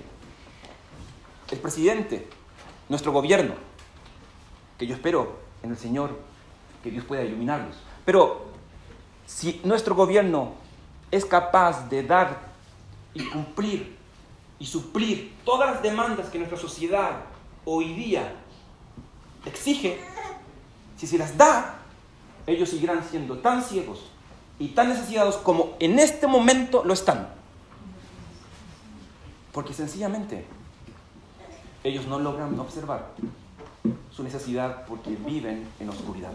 El 1.51 1.59
presidente, 1.59 2.29
nuestro 2.89 3.13
gobierno, 3.13 3.55
que 4.79 4.87
yo 4.87 4.95
espero 4.95 5.39
en 5.63 5.71
el 5.71 5.79
Señor 5.79 6.19
que 6.83 6.91
Dios 6.91 7.05
pueda 7.05 7.23
iluminarlos, 7.23 7.77
pero 8.05 8.47
si 9.27 9.61
nuestro 9.65 9.95
gobierno 9.95 10.55
es 11.11 11.25
capaz 11.25 11.89
de 11.89 12.03
dar 12.03 12.53
y 13.15 13.25
cumplir 13.29 13.97
y 14.59 14.67
suplir 14.67 15.35
todas 15.45 15.71
las 15.71 15.83
demandas 15.83 16.29
que 16.29 16.39
nuestra 16.39 16.59
sociedad 16.59 17.21
hoy 17.65 17.95
día 17.95 18.35
exige, 19.47 20.01
si 20.97 21.07
se 21.07 21.19
las 21.19 21.37
da, 21.37 21.84
ellos 22.47 22.69
seguirán 22.69 23.03
siendo 23.09 23.39
tan 23.39 23.63
ciegos 23.63 24.11
y 24.59 24.69
tan 24.69 24.89
necesitados 24.89 25.37
como 25.37 25.77
en 25.81 25.99
este 25.99 26.27
momento 26.27 26.85
lo 26.85 26.93
están. 26.95 27.29
Porque 29.53 29.73
sencillamente 29.73 30.45
ellos 31.83 32.07
no 32.07 32.19
logran 32.19 32.59
observar 32.59 33.11
su 34.11 34.23
necesidad 34.23 34.85
porque 34.87 35.11
viven 35.11 35.69
en 35.81 35.89
oscuridad. 35.89 36.33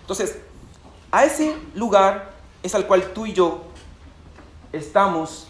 Entonces, 0.00 0.40
a 1.10 1.24
ese 1.24 1.54
lugar 1.74 2.32
es 2.62 2.74
al 2.74 2.86
cual 2.86 3.12
tú 3.12 3.26
y 3.26 3.32
yo 3.32 3.64
estamos 4.72 5.46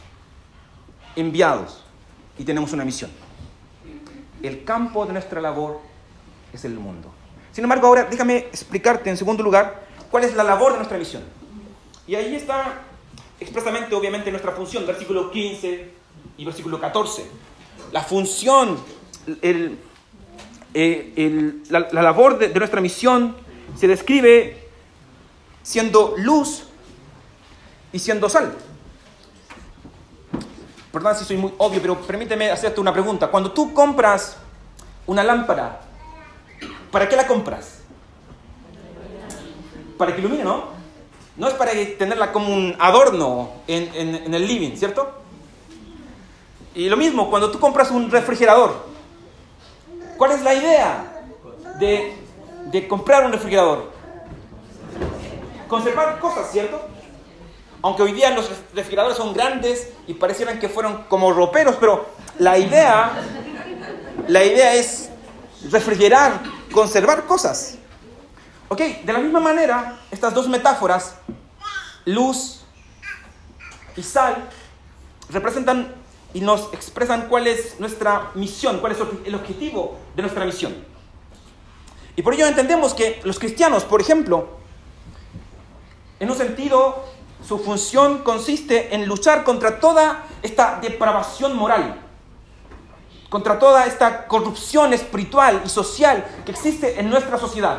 enviados 1.16 1.82
y 2.38 2.44
tenemos 2.44 2.72
una 2.72 2.84
misión. 2.84 3.10
El 4.42 4.64
campo 4.64 5.06
de 5.06 5.12
nuestra 5.12 5.40
labor 5.40 5.80
es 6.52 6.64
el 6.64 6.74
mundo. 6.74 7.12
Sin 7.52 7.64
embargo, 7.64 7.86
ahora 7.86 8.04
déjame 8.10 8.38
explicarte 8.38 9.10
en 9.10 9.16
segundo 9.16 9.42
lugar 9.42 9.86
cuál 10.10 10.24
es 10.24 10.34
la 10.34 10.42
labor 10.42 10.72
de 10.72 10.78
nuestra 10.78 10.98
misión. 10.98 11.22
Y 12.06 12.14
ahí 12.14 12.34
está 12.34 12.80
expresamente, 13.38 13.94
obviamente, 13.94 14.30
nuestra 14.30 14.52
función, 14.52 14.86
versículo 14.86 15.30
15 15.30 15.90
y 16.38 16.44
versículo 16.44 16.80
14. 16.80 17.26
La 17.92 18.02
función, 18.02 18.78
eh, 19.42 19.76
la, 21.68 21.88
labor 21.92 22.38
de, 22.38 22.48
de 22.48 22.58
nuestra 22.58 22.80
misión 22.80 23.36
se 23.76 23.86
describe 23.86 24.68
siendo 25.62 26.14
luz 26.16 26.64
y 27.92 27.98
siendo 27.98 28.28
sal. 28.28 28.54
Perdón 30.90 31.16
si 31.16 31.24
soy 31.24 31.36
muy 31.36 31.52
obvio, 31.58 31.80
pero 31.80 32.00
permíteme 32.00 32.50
hacerte 32.50 32.80
una 32.80 32.92
pregunta. 32.92 33.28
Cuando 33.28 33.52
tú 33.52 33.72
compras 33.72 34.36
una 35.06 35.22
lámpara, 35.22 35.80
¿para 36.92 37.08
qué 37.08 37.16
la 37.16 37.26
compras? 37.26 37.78
Para 39.98 40.14
que 40.14 40.20
ilumine, 40.20 40.44
¿no? 40.44 40.66
No 41.36 41.48
es 41.48 41.54
para 41.54 41.72
tenerla 41.98 42.30
como 42.30 42.54
un 42.54 42.76
adorno 42.78 43.50
en, 43.66 44.32
el 44.32 44.46
living, 44.46 44.76
¿cierto? 44.76 45.10
Y 46.74 46.88
lo 46.88 46.96
mismo, 46.96 47.30
cuando 47.30 47.50
tú 47.50 47.58
compras 47.58 47.90
un 47.90 48.10
refrigerador, 48.10 48.86
¿cuál 50.16 50.32
es 50.32 50.42
la 50.42 50.54
idea 50.54 51.24
de, 51.78 52.14
de 52.66 52.86
comprar 52.86 53.24
un 53.24 53.32
refrigerador? 53.32 53.90
Conservar 55.68 56.20
cosas, 56.20 56.52
¿cierto? 56.52 56.80
Aunque 57.80 58.02
hoy 58.02 58.12
día 58.12 58.30
los 58.30 58.50
refrigeradores 58.74 59.16
son 59.16 59.32
grandes 59.32 59.90
y 60.06 60.14
parecieran 60.14 60.60
que 60.60 60.68
fueron 60.68 61.04
como 61.08 61.32
roperos, 61.32 61.76
pero 61.80 62.06
la 62.38 62.58
idea, 62.58 63.12
la 64.28 64.44
idea 64.44 64.74
es 64.74 65.10
refrigerar, 65.70 66.40
conservar 66.72 67.26
cosas. 67.26 67.76
Ok, 68.68 68.80
de 69.04 69.12
la 69.12 69.18
misma 69.18 69.38
manera, 69.38 70.00
estas 70.10 70.34
dos 70.34 70.48
metáforas, 70.48 71.14
luz 72.04 72.64
y 73.96 74.02
sal, 74.02 74.48
representan 75.30 75.94
y 76.34 76.40
nos 76.40 76.72
expresan 76.72 77.28
cuál 77.28 77.46
es 77.46 77.78
nuestra 77.78 78.30
misión, 78.34 78.78
cuál 78.80 78.92
es 78.92 78.98
el 79.24 79.34
objetivo 79.34 79.98
de 80.16 80.22
nuestra 80.22 80.44
misión. 80.44 80.74
Y 82.16 82.22
por 82.22 82.34
ello 82.34 82.46
entendemos 82.46 82.94
que 82.94 83.20
los 83.24 83.38
cristianos, 83.38 83.84
por 83.84 84.00
ejemplo, 84.00 84.48
en 86.20 86.30
un 86.30 86.36
sentido 86.36 87.04
su 87.46 87.58
función 87.58 88.18
consiste 88.18 88.94
en 88.94 89.06
luchar 89.06 89.44
contra 89.44 89.80
toda 89.80 90.24
esta 90.42 90.78
depravación 90.80 91.56
moral, 91.56 92.00
contra 93.32 93.58
toda 93.58 93.86
esta 93.86 94.26
corrupción 94.26 94.92
espiritual 94.92 95.62
y 95.64 95.68
social 95.70 96.22
que 96.44 96.50
existe 96.52 97.00
en 97.00 97.08
nuestra 97.08 97.38
sociedad. 97.38 97.78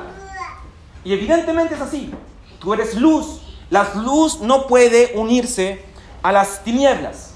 Y 1.04 1.14
evidentemente 1.14 1.76
es 1.76 1.82
así. 1.82 2.12
Tú 2.58 2.74
eres 2.74 2.96
luz. 2.96 3.40
La 3.70 3.88
luz 3.94 4.40
no 4.40 4.66
puede 4.66 5.12
unirse 5.14 5.86
a 6.24 6.32
las 6.32 6.64
tinieblas. 6.64 7.36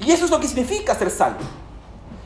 Y 0.00 0.10
eso 0.10 0.24
es 0.24 0.32
lo 0.32 0.40
que 0.40 0.48
significa 0.48 0.96
ser 0.96 1.12
sal. 1.12 1.36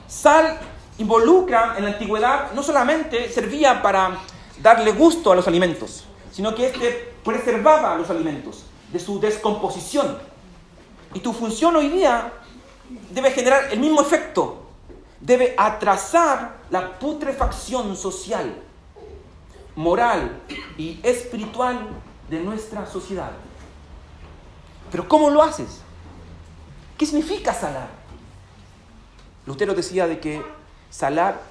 Sal 0.07 0.59
involucra 0.97 1.75
en 1.77 1.85
la 1.85 1.91
antigüedad 1.91 2.53
no 2.55 2.63
solamente 2.63 3.31
servía 3.31 3.83
para 3.83 4.17
darle 4.63 4.93
gusto 4.93 5.31
a 5.31 5.37
los 5.37 5.47
alimentos, 5.47 6.05
sino 6.33 6.55
que 6.55 6.69
este 6.69 7.13
preservaba 7.23 7.95
los 7.97 8.09
alimentos 8.09 8.65
de 8.91 8.99
su 8.99 9.21
descomposición. 9.21 10.17
Y 11.13 11.21
tu 11.21 11.35
función 11.35 11.77
hoy 11.77 11.91
día 11.91 12.33
debe 13.11 13.31
generar 13.31 13.69
el 13.71 13.79
mismo 13.79 14.01
efecto. 14.01 14.68
Debe 15.29 15.55
atrasar 15.59 16.57
la 16.71 16.99
putrefacción 16.99 17.95
social, 17.95 18.63
moral 19.77 20.41
y 20.79 20.99
espiritual 21.03 21.87
de 22.31 22.41
nuestra 22.41 22.87
sociedad. 22.87 23.33
Pero 24.91 25.07
¿cómo 25.07 25.29
lo 25.29 25.43
haces? 25.43 25.83
¿Qué 26.97 27.05
significa 27.05 27.53
salar? 27.53 27.91
Lutero 29.45 29.75
decía 29.75 30.07
de 30.07 30.19
que 30.19 30.43
salar 30.89 31.43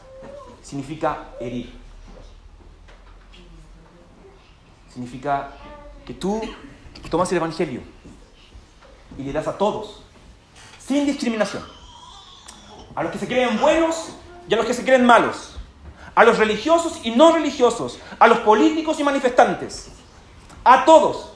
significa 0.63 1.29
herir. 1.39 1.71
Significa 4.91 5.51
que 6.03 6.15
tú 6.15 6.41
tomas 7.11 7.31
el 7.31 7.37
Evangelio 7.37 7.81
y 9.19 9.21
le 9.21 9.31
das 9.31 9.47
a 9.47 9.55
todos, 9.55 10.01
sin 10.79 11.05
discriminación. 11.05 11.76
A 12.97 13.03
los 13.03 13.11
que 13.11 13.19
se 13.19 13.27
creen 13.27 13.61
buenos 13.61 14.09
y 14.49 14.53
a 14.55 14.57
los 14.57 14.65
que 14.65 14.73
se 14.73 14.83
creen 14.83 15.05
malos. 15.05 15.55
A 16.15 16.23
los 16.23 16.39
religiosos 16.39 16.99
y 17.03 17.11
no 17.11 17.31
religiosos. 17.31 17.99
A 18.17 18.27
los 18.27 18.39
políticos 18.39 18.99
y 18.99 19.03
manifestantes. 19.03 19.89
A 20.63 20.83
todos. 20.83 21.31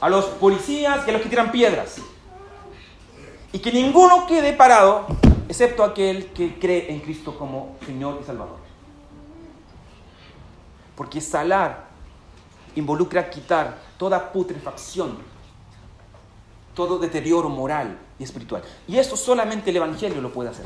A 0.00 0.08
los 0.08 0.26
policías 0.26 1.04
y 1.04 1.10
a 1.10 1.12
los 1.12 1.20
que 1.20 1.28
tiran 1.28 1.50
piedras. 1.50 1.96
Y 3.50 3.58
que 3.58 3.72
ninguno 3.72 4.24
quede 4.28 4.52
parado 4.52 5.06
excepto 5.48 5.82
aquel 5.82 6.26
que 6.26 6.60
cree 6.60 6.92
en 6.92 7.00
Cristo 7.00 7.36
como 7.36 7.76
Señor 7.84 8.20
y 8.22 8.24
Salvador. 8.24 8.58
Porque 10.94 11.20
salar 11.20 11.86
involucra 12.76 13.28
quitar 13.30 13.78
toda 13.98 14.30
putrefacción, 14.30 15.18
todo 16.72 17.00
deterioro 17.00 17.48
moral 17.48 17.98
y 18.18 18.24
espiritual. 18.24 18.62
Y 18.86 18.98
eso 18.98 19.16
solamente 19.16 19.70
el 19.70 19.76
Evangelio 19.76 20.20
lo 20.20 20.32
puede 20.32 20.50
hacer. 20.50 20.64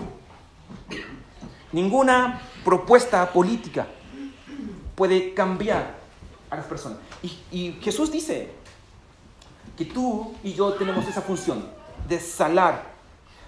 Ninguna 1.73 2.41
propuesta 2.65 3.31
política 3.33 3.87
puede 4.95 5.35
cambiar 5.35 5.95
a 6.51 6.57
las 6.57 6.67
personas. 6.67 6.99
Y, 7.23 7.79
Jesús 7.81 8.11
dice 8.11 8.53
que 9.77 9.85
tú 9.85 10.35
y 10.43 10.55
yo 10.55 10.73
tenemos 10.75 11.07
esa 11.07 11.23
función 11.23 11.69
de 12.09 12.19
salar. 12.19 12.83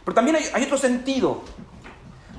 Pero 0.05 0.15
también 0.15 0.39
hay, 0.55 0.65
otro 0.65 0.79
sentido. 0.79 1.43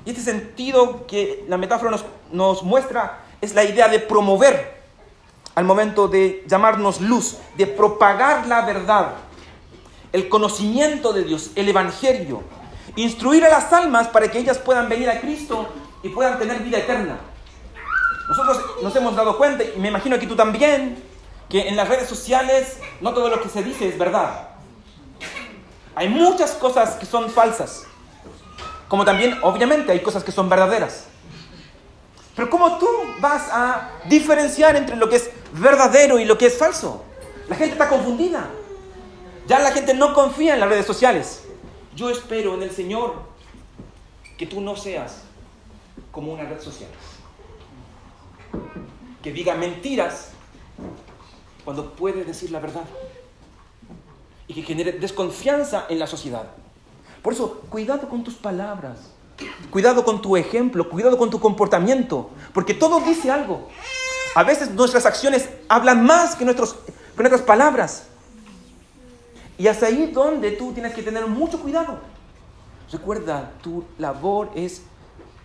Y 0.06 0.12
este 0.12 0.22
sentido 0.24 1.06
que 1.08 1.46
la 1.48 1.58
metáfora 1.58 1.92
nos, 1.92 2.06
nos 2.32 2.64
muestra 2.64 3.24
es 3.42 3.54
la 3.54 3.64
idea 3.64 3.88
de 3.88 4.00
promover 4.00 4.82
al 5.56 5.66
momento 5.66 6.08
de 6.08 6.44
llamarnos 6.48 7.02
luz, 7.02 7.38
de 7.58 7.68
propagar 7.68 8.48
la 8.48 8.66
verdad, 8.66 9.16
el 10.12 10.30
conocimiento 10.30 11.14
de 11.14 11.24
Dios, 11.24 11.52
el 11.56 11.70
Evangelio, 11.70 12.44
instruir 12.96 13.46
a 13.46 13.50
las 13.50 13.72
almas 13.72 14.08
para 14.08 14.30
que 14.30 14.40
ellas 14.40 14.58
puedan 14.58 14.90
venir 14.90 15.10
a 15.10 15.22
Cristo 15.22 15.68
y 16.04 16.10
puedan 16.10 16.38
tener 16.38 16.60
vida 16.60 16.80
eterna. 16.80 17.20
Nosotros 18.28 18.62
nos 18.82 18.96
hemos 18.96 19.16
dado 19.16 19.38
cuenta, 19.38 19.64
y 19.64 19.80
me 19.80 19.90
imagino 19.90 20.20
que 20.20 20.28
tú 20.28 20.36
también, 20.36 21.02
que 21.50 21.68
en 21.68 21.76
las 21.76 21.88
redes 21.88 22.08
sociales 22.08 22.78
no 23.02 23.14
todo 23.14 23.30
lo 23.30 23.42
que 23.42 23.50
se 23.50 23.64
dice 23.64 23.88
es 23.88 23.98
verdad. 23.98 24.50
Hay 25.96 26.08
muchas 26.10 26.52
cosas 26.52 26.96
que 26.96 27.06
son 27.06 27.30
falsas, 27.30 27.84
como 28.88 29.06
también 29.06 29.38
obviamente 29.42 29.92
hay 29.92 30.02
cosas 30.02 30.24
que 30.24 30.32
son 30.32 30.50
verdaderas. 30.50 31.06
Pero 32.36 32.50
¿cómo 32.50 32.78
tú 32.78 32.88
vas 33.20 33.50
a 33.52 33.90
diferenciar 34.06 34.76
entre 34.76 34.96
lo 34.96 35.10
que 35.10 35.18
es 35.18 35.30
verdadero 35.54 36.18
y 36.20 36.26
lo 36.26 36.38
que 36.38 36.48
es 36.48 36.58
falso? 36.58 37.04
La 37.50 37.56
gente 37.56 37.74
está 37.74 37.90
confundida. 37.90 38.50
Ya 39.52 39.60
la 39.60 39.74
gente 39.74 39.94
no 39.94 40.14
confía 40.14 40.54
en 40.54 40.62
las 40.62 40.70
redes 40.70 40.86
sociales. 40.86 41.44
Yo 41.94 42.10
espero 42.10 42.54
en 42.54 42.64
el 42.64 42.72
Señor 42.72 43.16
que 44.38 44.46
tú 44.46 44.62
no 44.62 44.78
seas 44.78 45.24
como 46.10 46.32
una 46.32 46.44
red 46.44 46.62
social. 46.62 46.90
Que 49.22 49.34
diga 49.34 49.54
mentiras 49.56 50.30
cuando 51.66 51.92
puede 51.96 52.24
decir 52.24 52.50
la 52.50 52.62
verdad. 52.62 52.86
Y 54.48 54.54
que 54.54 54.62
genere 54.62 54.94
desconfianza 54.94 55.86
en 55.90 56.00
la 56.00 56.08
sociedad. 56.08 56.48
Por 57.22 57.34
eso, 57.34 57.60
cuidado 57.70 58.08
con 58.08 58.24
tus 58.24 58.36
palabras. 58.36 59.00
Cuidado 59.70 60.06
con 60.06 60.22
tu 60.22 60.38
ejemplo, 60.38 60.90
cuidado 60.90 61.18
con 61.18 61.30
tu 61.30 61.42
comportamiento, 61.42 62.30
porque 62.54 62.74
todo 62.74 63.02
dice 63.02 63.30
algo. 63.30 63.68
A 64.34 64.44
veces 64.46 64.72
nuestras 64.72 65.06
acciones 65.06 65.50
hablan 65.68 66.06
más 66.06 66.38
que, 66.38 66.46
nuestros, 66.46 66.76
que 67.18 67.22
nuestras 67.22 67.42
palabras. 67.42 68.08
Y 69.62 69.68
es 69.68 69.84
ahí 69.84 70.08
donde 70.08 70.54
tú 70.54 70.74
tienes 70.74 70.92
que 70.92 71.04
tener 71.04 71.28
mucho 71.28 71.60
cuidado. 71.60 72.00
Recuerda, 72.92 73.52
tu 73.62 73.84
labor 74.00 74.50
es, 74.56 74.82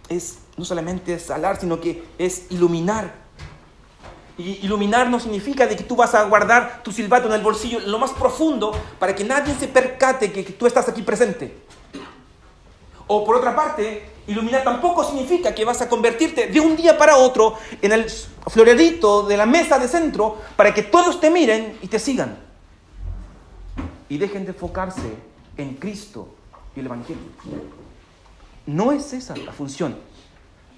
es 0.09 0.39
no 0.57 0.65
solamente 0.65 1.19
salar, 1.19 1.61
sino 1.61 1.79
que 1.79 2.03
es 2.17 2.47
iluminar. 2.49 3.13
Y 4.39 4.65
iluminar 4.65 5.11
no 5.11 5.21
significa 5.21 5.67
de 5.67 5.77
que 5.77 5.85
tú 5.85 5.97
vas 5.97 6.15
a 6.15 6.25
guardar 6.25 6.83
tu 6.83 6.93
silbato 6.93 7.27
en 7.29 7.35
el 7.35 7.43
bolsillo, 7.43 7.79
en 7.79 7.93
lo 7.93 7.99
más 7.99 8.13
profundo, 8.13 8.73
para 8.99 9.15
que 9.15 9.23
nadie 9.23 9.55
se 9.55 9.69
percate 9.69 10.33
que 10.33 10.45
tú 10.45 10.67
estás 10.67 10.89
aquí 10.89 11.03
presente. 11.03 11.55
O 13.09 13.23
por 13.23 13.37
otra 13.37 13.55
parte, 13.55 14.13
Iluminar 14.29 14.65
tampoco 14.65 15.05
significa 15.05 15.55
que 15.55 15.67
vas 15.67 15.83
a 15.83 15.91
convertirte 15.91 16.47
de 16.47 16.59
un 16.59 16.75
día 16.75 16.97
para 16.97 17.19
otro 17.19 17.59
en 17.83 17.93
el 17.93 18.07
florerito 18.47 19.25
de 19.25 19.37
la 19.37 19.45
mesa 19.45 19.79
de 19.79 19.89
centro 19.89 20.39
para 20.57 20.73
que 20.73 20.85
todos 20.85 21.21
te 21.21 21.31
miren 21.31 21.79
y 21.83 21.89
te 21.89 21.99
sigan. 21.99 22.46
Y 24.09 24.19
dejen 24.19 24.45
de 24.45 24.53
enfocarse 24.53 25.15
en 25.57 25.75
Cristo 25.75 26.29
y 26.75 26.81
el 26.81 26.87
Evangelio. 26.87 27.23
No 28.67 28.93
es 28.93 29.13
esa 29.13 29.37
la 29.37 29.53
función 29.53 29.97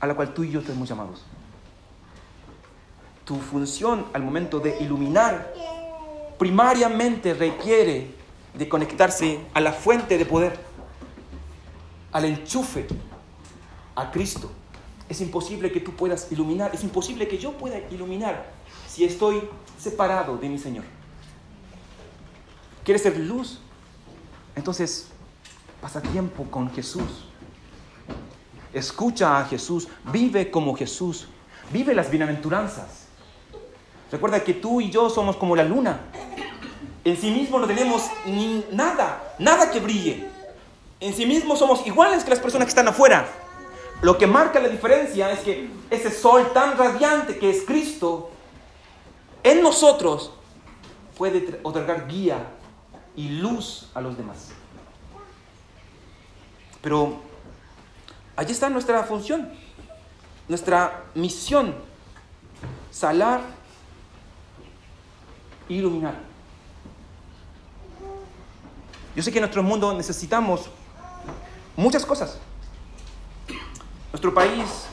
a 0.00 0.06
la 0.06 0.14
cual 0.14 0.32
tú 0.32 0.44
y 0.44 0.50
yo 0.50 0.62
tenemos 0.62 0.88
llamados. 0.88 1.24
Tu 3.24 3.36
función 3.36 4.06
al 4.12 4.22
momento 4.22 4.60
de 4.60 4.78
iluminar 4.80 5.52
primariamente 6.38 7.34
requiere 7.34 8.14
de 8.54 8.68
conectarse 8.68 9.40
a 9.52 9.60
la 9.60 9.72
fuente 9.72 10.16
de 10.16 10.24
poder, 10.24 10.58
al 12.12 12.24
enchufe, 12.24 12.86
a 13.94 14.10
Cristo. 14.10 14.50
Es 15.08 15.20
imposible 15.20 15.72
que 15.72 15.80
tú 15.80 15.92
puedas 15.92 16.30
iluminar, 16.30 16.70
es 16.74 16.82
imposible 16.84 17.26
que 17.28 17.38
yo 17.38 17.52
pueda 17.52 17.78
iluminar 17.90 18.52
si 18.86 19.04
estoy 19.04 19.42
separado 19.78 20.36
de 20.36 20.48
mi 20.48 20.58
Señor. 20.58 20.84
¿Quieres 22.88 23.02
ser 23.02 23.18
luz? 23.18 23.58
Entonces, 24.56 25.08
pasa 25.82 26.00
tiempo 26.00 26.44
con 26.44 26.72
Jesús. 26.72 27.26
Escucha 28.72 29.38
a 29.38 29.44
Jesús, 29.44 29.88
vive 30.10 30.50
como 30.50 30.74
Jesús, 30.74 31.28
vive 31.70 31.94
las 31.94 32.10
bienaventuranzas. 32.10 33.08
Recuerda 34.10 34.42
que 34.42 34.54
tú 34.54 34.80
y 34.80 34.88
yo 34.90 35.10
somos 35.10 35.36
como 35.36 35.54
la 35.54 35.64
luna. 35.64 36.00
En 37.04 37.14
sí 37.18 37.30
mismo 37.30 37.58
no 37.58 37.66
tenemos 37.66 38.04
ni 38.24 38.64
nada, 38.72 39.34
nada 39.38 39.70
que 39.70 39.80
brille. 39.80 40.26
En 40.98 41.12
sí 41.12 41.26
mismo 41.26 41.56
somos 41.56 41.86
iguales 41.86 42.24
que 42.24 42.30
las 42.30 42.40
personas 42.40 42.64
que 42.64 42.70
están 42.70 42.88
afuera. 42.88 43.28
Lo 44.00 44.16
que 44.16 44.26
marca 44.26 44.60
la 44.60 44.68
diferencia 44.70 45.30
es 45.30 45.40
que 45.40 45.68
ese 45.90 46.10
sol 46.10 46.52
tan 46.54 46.78
radiante 46.78 47.38
que 47.38 47.50
es 47.50 47.64
Cristo, 47.64 48.30
en 49.42 49.60
nosotros 49.60 50.32
puede 51.18 51.60
otorgar 51.64 52.08
guía 52.08 52.54
y 53.18 53.30
luz 53.30 53.88
a 53.94 54.00
los 54.00 54.16
demás. 54.16 54.50
Pero 56.80 57.20
allí 58.36 58.52
está 58.52 58.70
nuestra 58.70 59.02
función, 59.02 59.50
nuestra 60.46 61.02
misión, 61.16 61.74
salar, 62.92 63.40
iluminar. 65.68 66.14
Yo 69.16 69.22
sé 69.24 69.32
que 69.32 69.38
en 69.38 69.42
nuestro 69.42 69.64
mundo 69.64 69.92
necesitamos 69.94 70.70
muchas 71.76 72.06
cosas. 72.06 72.38
Nuestro 74.12 74.32
país 74.32 74.86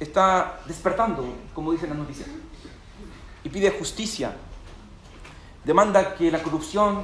está 0.00 0.58
despertando, 0.66 1.24
como 1.54 1.70
dicen 1.70 1.90
las 1.90 1.98
noticias, 1.98 2.28
y 3.44 3.48
pide 3.48 3.70
justicia, 3.70 4.36
demanda 5.64 6.14
que 6.14 6.30
la 6.30 6.42
corrupción 6.42 7.02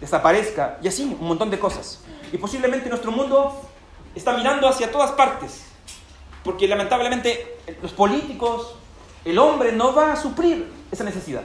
desaparezca 0.00 0.78
y 0.82 0.88
así 0.88 1.04
un 1.04 1.26
montón 1.26 1.50
de 1.50 1.58
cosas. 1.58 2.00
Y 2.32 2.38
posiblemente 2.38 2.88
nuestro 2.88 3.12
mundo 3.12 3.60
está 4.14 4.36
mirando 4.36 4.68
hacia 4.68 4.90
todas 4.90 5.12
partes, 5.12 5.62
porque 6.44 6.66
lamentablemente 6.66 7.58
los 7.82 7.92
políticos, 7.92 8.74
el 9.24 9.38
hombre 9.38 9.72
no 9.72 9.94
va 9.94 10.12
a 10.12 10.16
suplir 10.16 10.70
esa 10.90 11.04
necesidad. 11.04 11.42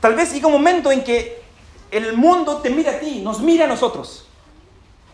Tal 0.00 0.14
vez 0.14 0.32
llegue 0.32 0.46
un 0.46 0.52
momento 0.52 0.90
en 0.90 1.02
que 1.04 1.42
el 1.90 2.16
mundo 2.16 2.58
te 2.58 2.70
mire 2.70 2.90
a 2.90 3.00
ti, 3.00 3.20
nos 3.22 3.40
mire 3.40 3.64
a 3.64 3.66
nosotros, 3.66 4.26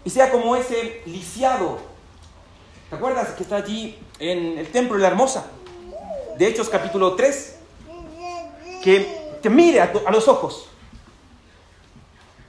y 0.04 0.10
sea 0.10 0.30
como 0.30 0.56
ese 0.56 1.02
lisiado 1.06 1.92
¿Te 2.92 2.96
acuerdas 2.96 3.30
que 3.30 3.42
está 3.42 3.56
allí 3.56 3.98
en 4.18 4.58
el 4.58 4.70
templo 4.70 4.96
de 4.96 5.02
la 5.02 5.08
hermosa? 5.08 5.46
De 6.36 6.46
Hechos 6.46 6.68
capítulo 6.68 7.14
3. 7.14 7.56
Que 8.84 9.38
te 9.40 9.48
mire 9.48 9.80
a, 9.80 10.10
los 10.10 10.28
ojos. 10.28 10.68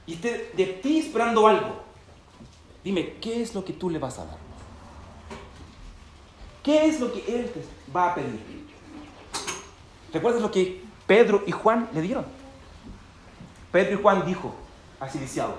Y 0.06 0.14
esté 0.14 0.50
de 0.54 0.66
ti 0.66 0.98
esperando 0.98 1.46
algo. 1.46 1.82
Dime, 2.82 3.14
¿qué 3.20 3.40
es 3.42 3.54
lo 3.54 3.64
que 3.64 3.72
tú 3.72 3.88
le 3.88 3.98
vas 3.98 4.18
a 4.18 4.26
dar? 4.26 4.38
¿Qué 6.62 6.86
es 6.86 7.00
lo 7.00 7.12
que 7.12 7.20
Él 7.28 7.50
te 7.50 7.62
va 7.94 8.10
a 8.10 8.14
pedir? 8.14 8.64
¿Recuerdas 10.12 10.42
lo 10.42 10.50
que 10.50 10.82
Pedro 11.06 11.42
y 11.46 11.50
Juan 11.50 11.88
le 11.92 12.00
dieron? 12.00 12.24
Pedro 13.72 13.98
y 13.98 14.02
Juan 14.02 14.24
dijo 14.24 14.54
así 15.00 15.18
lisiado, 15.18 15.58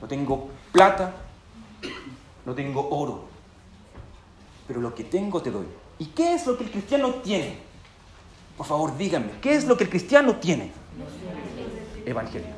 no 0.00 0.08
tengo 0.08 0.48
plata, 0.72 1.14
no 2.44 2.54
tengo 2.54 2.88
oro, 2.90 3.26
pero 4.66 4.80
lo 4.80 4.94
que 4.94 5.04
tengo 5.04 5.42
te 5.42 5.50
doy. 5.50 5.66
¿Y 5.98 6.06
qué 6.06 6.34
es 6.34 6.46
lo 6.46 6.56
que 6.56 6.64
el 6.64 6.70
cristiano 6.70 7.10
tiene? 7.16 7.58
Por 8.56 8.66
favor, 8.66 8.96
díganme, 8.96 9.32
¿qué 9.40 9.54
es 9.54 9.66
lo 9.66 9.76
que 9.76 9.84
el 9.84 9.90
cristiano 9.90 10.36
tiene? 10.36 10.72
Evangelio. 12.04 12.55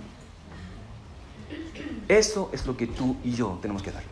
Eso 2.09 2.49
es 2.53 2.66
lo 2.66 2.77
que 2.77 2.87
tú 2.87 3.16
y 3.23 3.33
yo 3.33 3.59
tenemos 3.61 3.83
que 3.83 3.92
dar. 3.92 4.03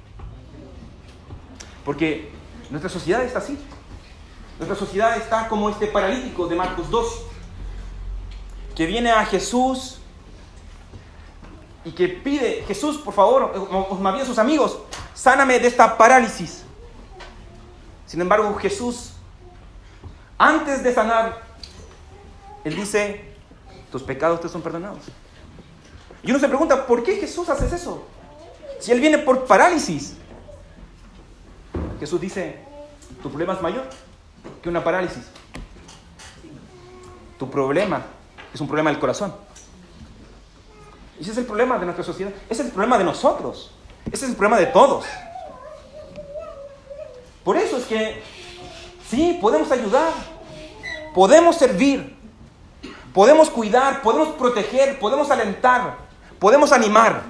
Porque 1.84 2.30
nuestra 2.70 2.90
sociedad 2.90 3.24
está 3.24 3.38
así. 3.38 3.58
Nuestra 4.58 4.76
sociedad 4.76 5.16
está 5.16 5.48
como 5.48 5.70
este 5.70 5.86
paralítico 5.86 6.46
de 6.46 6.56
Marcos 6.56 6.90
2, 6.90 7.22
que 8.74 8.86
viene 8.86 9.10
a 9.10 9.24
Jesús 9.24 9.98
y 11.84 11.92
que 11.92 12.08
pide, 12.08 12.64
Jesús, 12.66 12.98
por 12.98 13.14
favor, 13.14 13.52
o 13.70 13.94
más 13.96 14.14
bien 14.14 14.26
sus 14.26 14.38
amigos, 14.38 14.78
sáname 15.14 15.58
de 15.58 15.68
esta 15.68 15.96
parálisis. 15.96 16.64
Sin 18.06 18.20
embargo, 18.20 18.54
Jesús, 18.56 19.12
antes 20.38 20.82
de 20.82 20.92
sanar, 20.92 21.42
Él 22.64 22.74
dice, 22.74 23.34
tus 23.92 24.02
pecados 24.02 24.40
te 24.40 24.48
son 24.48 24.62
perdonados. 24.62 25.04
Y 26.22 26.30
uno 26.30 26.40
se 26.40 26.48
pregunta, 26.48 26.86
¿por 26.86 27.02
qué 27.02 27.16
Jesús 27.16 27.48
hace 27.48 27.74
eso? 27.74 28.04
Si 28.80 28.92
Él 28.92 29.00
viene 29.00 29.18
por 29.18 29.46
parálisis. 29.46 30.14
Jesús 32.00 32.20
dice, 32.20 32.58
tu 33.22 33.28
problema 33.28 33.54
es 33.54 33.62
mayor 33.62 33.84
que 34.62 34.68
una 34.68 34.82
parálisis. 34.82 35.24
Tu 37.38 37.50
problema 37.50 38.02
es 38.52 38.60
un 38.60 38.66
problema 38.66 38.90
del 38.90 38.98
corazón. 38.98 39.34
Ese 41.20 41.30
es 41.30 41.38
el 41.38 41.46
problema 41.46 41.78
de 41.78 41.84
nuestra 41.84 42.04
sociedad. 42.04 42.32
Ese 42.48 42.62
es 42.62 42.68
el 42.68 42.72
problema 42.72 42.98
de 42.98 43.04
nosotros. 43.04 43.72
Ese 44.06 44.24
es 44.26 44.30
el 44.30 44.36
problema 44.36 44.58
de 44.58 44.66
todos. 44.66 45.04
Por 47.44 47.56
eso 47.56 47.76
es 47.76 47.84
que 47.84 48.22
sí, 49.08 49.38
podemos 49.40 49.70
ayudar, 49.70 50.12
podemos 51.14 51.56
servir, 51.56 52.16
podemos 53.14 53.48
cuidar, 53.50 54.02
podemos 54.02 54.28
proteger, 54.30 54.98
podemos 54.98 55.30
alentar, 55.30 56.05
podemos 56.38 56.72
animar. 56.72 57.22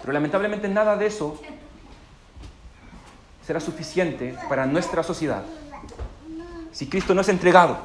Pero 0.00 0.12
lamentablemente 0.12 0.68
nada 0.68 0.96
de 0.96 1.06
eso 1.06 1.40
será 3.46 3.60
suficiente 3.60 4.36
para 4.48 4.66
nuestra 4.66 5.02
sociedad 5.02 5.42
si 6.72 6.88
Cristo 6.88 7.14
no 7.14 7.20
es 7.20 7.28
entregado, 7.28 7.78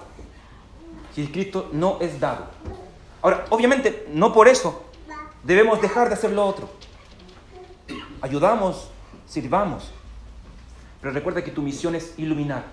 si 1.13 1.27
Cristo 1.27 1.69
no 1.73 1.97
es 2.01 2.19
dado. 2.19 2.47
Ahora, 3.21 3.45
obviamente, 3.49 4.07
no 4.11 4.31
por 4.31 4.47
eso 4.47 4.85
debemos 5.43 5.81
dejar 5.81 6.07
de 6.07 6.13
hacer 6.13 6.31
lo 6.31 6.45
otro. 6.45 6.69
Ayudamos, 8.21 8.89
sirvamos, 9.27 9.91
pero 11.01 11.13
recuerda 11.13 11.43
que 11.43 11.51
tu 11.51 11.61
misión 11.61 11.95
es 11.95 12.13
iluminar. 12.17 12.63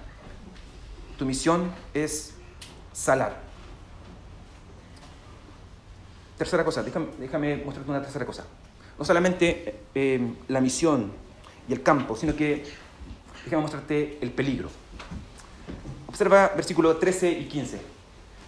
Tu 1.19 1.25
misión 1.25 1.73
es 1.95 2.35
salar. 2.93 3.41
Tercera 6.43 6.65
cosa, 6.65 6.83
déjame, 6.83 7.59
mostrarte 7.59 7.89
una 7.89 8.03
tercera 8.03 8.27
cosa. 8.27 8.45
No 8.99 9.05
solamente 9.05 9.83
eh, 9.95 10.21
la 10.49 10.61
misión 10.61 11.13
y 11.69 11.73
el 11.73 11.85
campo, 11.85 12.17
sino 12.17 12.35
que 12.35 12.65
déjame 13.45 13.63
mostrarte 13.63 14.19
el 14.21 14.33
peligro. 14.33 14.69
Observa 16.09 16.51
versículo 16.57 16.97
13 16.97 17.31
y 17.31 17.45
15. 17.45 17.81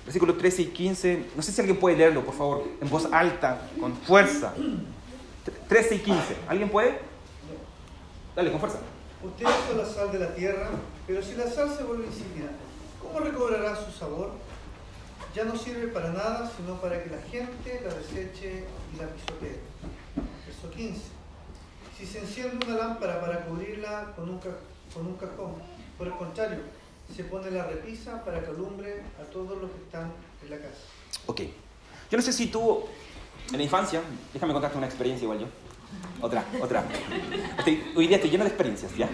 Versículo 0.07 0.35
13 0.35 0.63
y 0.63 0.67
15, 0.67 1.25
no 1.37 1.43
sé 1.43 1.53
si 1.53 1.61
alguien 1.61 1.79
puede 1.79 1.97
leerlo, 1.97 2.25
por 2.25 2.35
favor, 2.35 2.65
en 2.81 2.91
voz 2.91 3.07
alta, 3.13 3.71
con 3.79 3.95
fuerza. 3.99 4.53
13 5.69 5.95
y 5.95 5.99
15, 6.01 6.37
¿alguien 6.49 6.71
puede? 6.71 6.99
Dale, 8.35 8.51
con 8.51 8.59
fuerza. 8.59 8.81
Ustedes 9.23 9.55
son 9.69 9.79
la 9.79 9.87
sal 9.87 10.11
de 10.11 10.19
la 10.19 10.35
tierra, 10.35 10.69
pero 11.07 11.23
si 11.23 11.37
la 11.37 11.49
sal 11.49 11.73
se 11.73 11.85
vuelve 11.85 12.09
insípida, 12.09 12.49
¿cómo 13.01 13.21
recobrará 13.21 13.77
su 13.77 13.97
sabor? 13.97 14.33
Ya 15.35 15.44
no 15.44 15.57
sirve 15.57 15.88
para 15.88 16.11
nada, 16.11 16.51
sino 16.57 16.81
para 16.81 17.03
que 17.03 17.11
la 17.11 17.20
gente 17.23 17.81
la 17.85 17.92
deseche 17.94 18.64
y 18.94 18.97
la 18.99 19.09
pisotee. 19.09 19.59
Verso 20.47 20.70
15. 20.70 21.01
Si 21.99 22.07
se 22.07 22.18
enciende 22.20 22.64
una 22.66 22.77
lámpara 22.77 23.20
para 23.20 23.44
cubrirla 23.44 24.12
con 24.14 24.29
un, 24.31 24.38
con 24.38 25.07
un 25.07 25.14
cajón, 25.16 25.55
por 25.99 26.07
el 26.07 26.12
contrario, 26.14 26.59
se 27.14 27.25
pone 27.25 27.51
la 27.51 27.64
repisa 27.66 28.25
para 28.25 28.40
que 28.40 28.47
alumbre 28.51 29.03
a 29.20 29.25
todos 29.31 29.61
los 29.61 29.70
que 29.70 29.79
están 29.85 30.12
en 30.44 30.51
la 30.51 30.57
casa. 30.59 30.79
Ok. 31.27 31.40
Yo 32.11 32.16
no 32.18 32.23
sé 32.23 32.33
si 32.33 32.47
tú, 32.47 32.85
en 33.51 33.57
la 33.59 33.62
infancia, 33.64 34.03
déjame 34.33 34.53
contarte 34.53 34.79
una 34.79 34.87
experiencia 34.87 35.25
igual 35.25 35.40
yo. 35.40 35.47
Otra, 36.20 36.44
otra. 36.61 36.85
Estoy- 37.59 37.92
hoy 37.97 38.07
día 38.07 38.16
estoy 38.16 38.31
lleno 38.31 38.44
de 38.44 38.51
experiencias, 38.51 38.92
¿ya? 38.97 39.09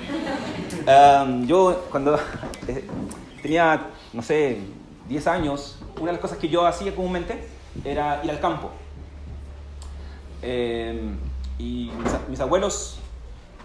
Am, 1.21 1.47
yo 1.47 1.87
cuando 1.91 2.19
eh, 2.69 2.85
tenía, 3.43 3.89
no 4.13 4.23
sé, 4.23 4.59
10 5.11 5.27
años, 5.27 5.77
una 5.97 6.07
de 6.07 6.13
las 6.13 6.21
cosas 6.21 6.39
que 6.39 6.49
yo 6.49 6.65
hacía 6.65 6.95
comúnmente 6.95 7.45
era 7.85 8.21
ir 8.23 8.31
al 8.31 8.39
campo. 8.39 8.71
Eh, 10.41 11.03
y 11.59 11.91
mis, 12.29 12.41
abuelos 12.41 12.97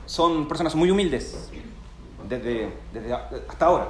son 0.07 0.47
personas 0.47 0.73
muy 0.73 0.89
humildes 0.89 1.51
desde, 2.27 2.73
desde 2.91 3.13
hasta 3.13 3.65
ahora. 3.65 3.89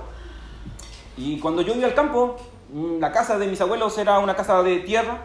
Y 1.15 1.39
cuando 1.39 1.61
yo 1.61 1.73
iba 1.73 1.87
al 1.87 1.93
campo, 1.93 2.35
mm, 2.73 2.99
la 2.99 3.13
casa 3.13 3.37
de 3.37 3.47
mis 3.47 3.61
abuelos 3.61 3.97
era 3.97 4.19
una 4.19 4.35
casa 4.35 4.61
de 4.61 4.79
tierra. 4.79 5.21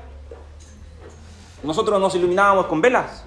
Nosotros 1.65 2.01
nos 2.01 2.15
iluminábamos 2.15 2.67
con 2.67 2.81
velas 2.81 3.25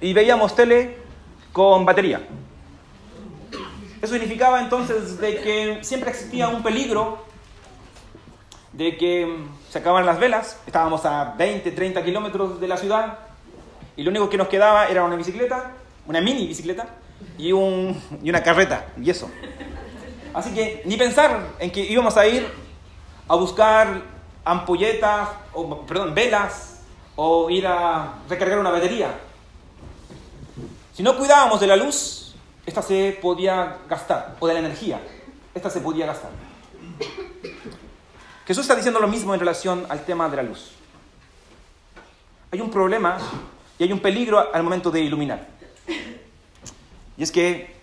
y 0.00 0.12
veíamos 0.12 0.54
tele 0.54 0.98
con 1.52 1.84
batería. 1.84 2.24
Eso 4.00 4.12
significaba 4.12 4.60
entonces 4.60 5.18
de 5.18 5.40
que 5.40 5.78
siempre 5.82 6.10
existía 6.10 6.46
un 6.46 6.62
peligro 6.62 7.33
de 8.76 8.96
que 8.96 9.26
mm, 9.26 9.70
se 9.70 9.78
acababan 9.78 10.06
las 10.06 10.18
velas, 10.18 10.60
estábamos 10.66 11.04
a 11.04 11.34
20, 11.36 11.70
30 11.70 12.04
kilómetros 12.04 12.60
de 12.60 12.68
la 12.68 12.76
ciudad 12.76 13.18
y 13.96 14.02
lo 14.02 14.10
único 14.10 14.28
que 14.28 14.36
nos 14.36 14.48
quedaba 14.48 14.88
era 14.88 15.04
una 15.04 15.16
bicicleta, 15.16 15.72
una 16.06 16.20
mini 16.20 16.46
bicicleta 16.46 16.86
y, 17.38 17.52
un, 17.52 18.00
y 18.22 18.30
una 18.30 18.42
carreta, 18.42 18.86
y 19.00 19.10
eso. 19.10 19.30
Así 20.32 20.52
que 20.52 20.82
ni 20.84 20.96
pensar 20.96 21.40
en 21.60 21.70
que 21.70 21.80
íbamos 21.80 22.16
a 22.16 22.26
ir 22.26 22.46
a 23.28 23.36
buscar 23.36 24.02
ampolletas, 24.44 25.28
o, 25.52 25.86
perdón, 25.86 26.14
velas, 26.14 26.80
o 27.16 27.48
ir 27.48 27.66
a 27.66 28.14
recargar 28.28 28.58
una 28.58 28.70
batería. 28.70 29.14
Si 30.92 31.02
no 31.02 31.16
cuidábamos 31.16 31.60
de 31.60 31.68
la 31.68 31.76
luz, 31.76 32.34
esta 32.66 32.82
se 32.82 33.16
podía 33.22 33.78
gastar, 33.88 34.36
o 34.40 34.46
de 34.48 34.54
la 34.54 34.60
energía, 34.60 35.00
esta 35.54 35.70
se 35.70 35.80
podía 35.80 36.06
gastar. 36.06 36.30
Jesús 38.46 38.62
está 38.62 38.74
diciendo 38.74 39.00
lo 39.00 39.08
mismo 39.08 39.32
en 39.34 39.40
relación 39.40 39.86
al 39.88 40.04
tema 40.04 40.28
de 40.28 40.36
la 40.36 40.42
luz. 40.42 40.72
Hay 42.52 42.60
un 42.60 42.70
problema 42.70 43.18
y 43.78 43.84
hay 43.84 43.92
un 43.92 44.00
peligro 44.00 44.52
al 44.52 44.62
momento 44.62 44.90
de 44.90 45.00
iluminar. 45.00 45.46
Y 47.16 47.22
es 47.22 47.32
que 47.32 47.74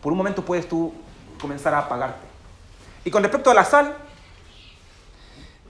por 0.00 0.12
un 0.12 0.18
momento 0.18 0.44
puedes 0.44 0.68
tú 0.68 0.94
comenzar 1.40 1.74
a 1.74 1.78
apagarte. 1.80 2.26
Y 3.04 3.10
con 3.10 3.22
respecto 3.22 3.50
a 3.50 3.54
la 3.54 3.64
sal, 3.64 3.96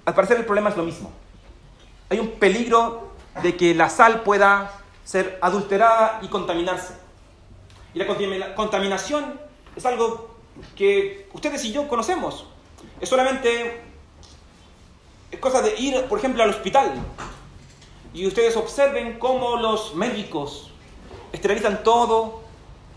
al 0.05 0.15
parecer 0.15 0.37
el 0.37 0.45
problema 0.45 0.71
es 0.71 0.77
lo 0.77 0.85
mismo. 0.85 1.11
Hay 2.11 2.19
un 2.19 2.33
peligro 2.33 3.13
de 3.43 3.57
que 3.57 3.75
la 3.75 3.89
sal 3.89 4.23
pueda 4.23 4.73
ser 5.05 5.39
adulterada 5.41 6.19
y 6.23 6.29
contaminarse. 6.29 6.95
Y 7.95 7.99
la 7.99 8.07
contamina- 8.07 8.55
contaminación 8.55 9.41
es 9.75 9.87
algo 9.87 10.37
que 10.77 11.29
ustedes 11.33 11.65
y 11.65 11.73
yo 11.73 11.89
conocemos. 11.89 12.47
Es 13.01 13.09
solamente 13.09 13.81
es 15.31 15.39
cosa 15.39 15.63
de 15.63 15.77
ir, 15.79 16.05
por 16.05 16.19
ejemplo, 16.19 16.43
al 16.43 16.51
hospital 16.51 16.95
y 18.13 18.27
ustedes 18.27 18.57
observen 18.57 19.19
cómo 19.19 19.57
los 19.57 19.95
médicos 19.95 20.73
esterilizan 21.33 21.83
todo, 21.85 22.43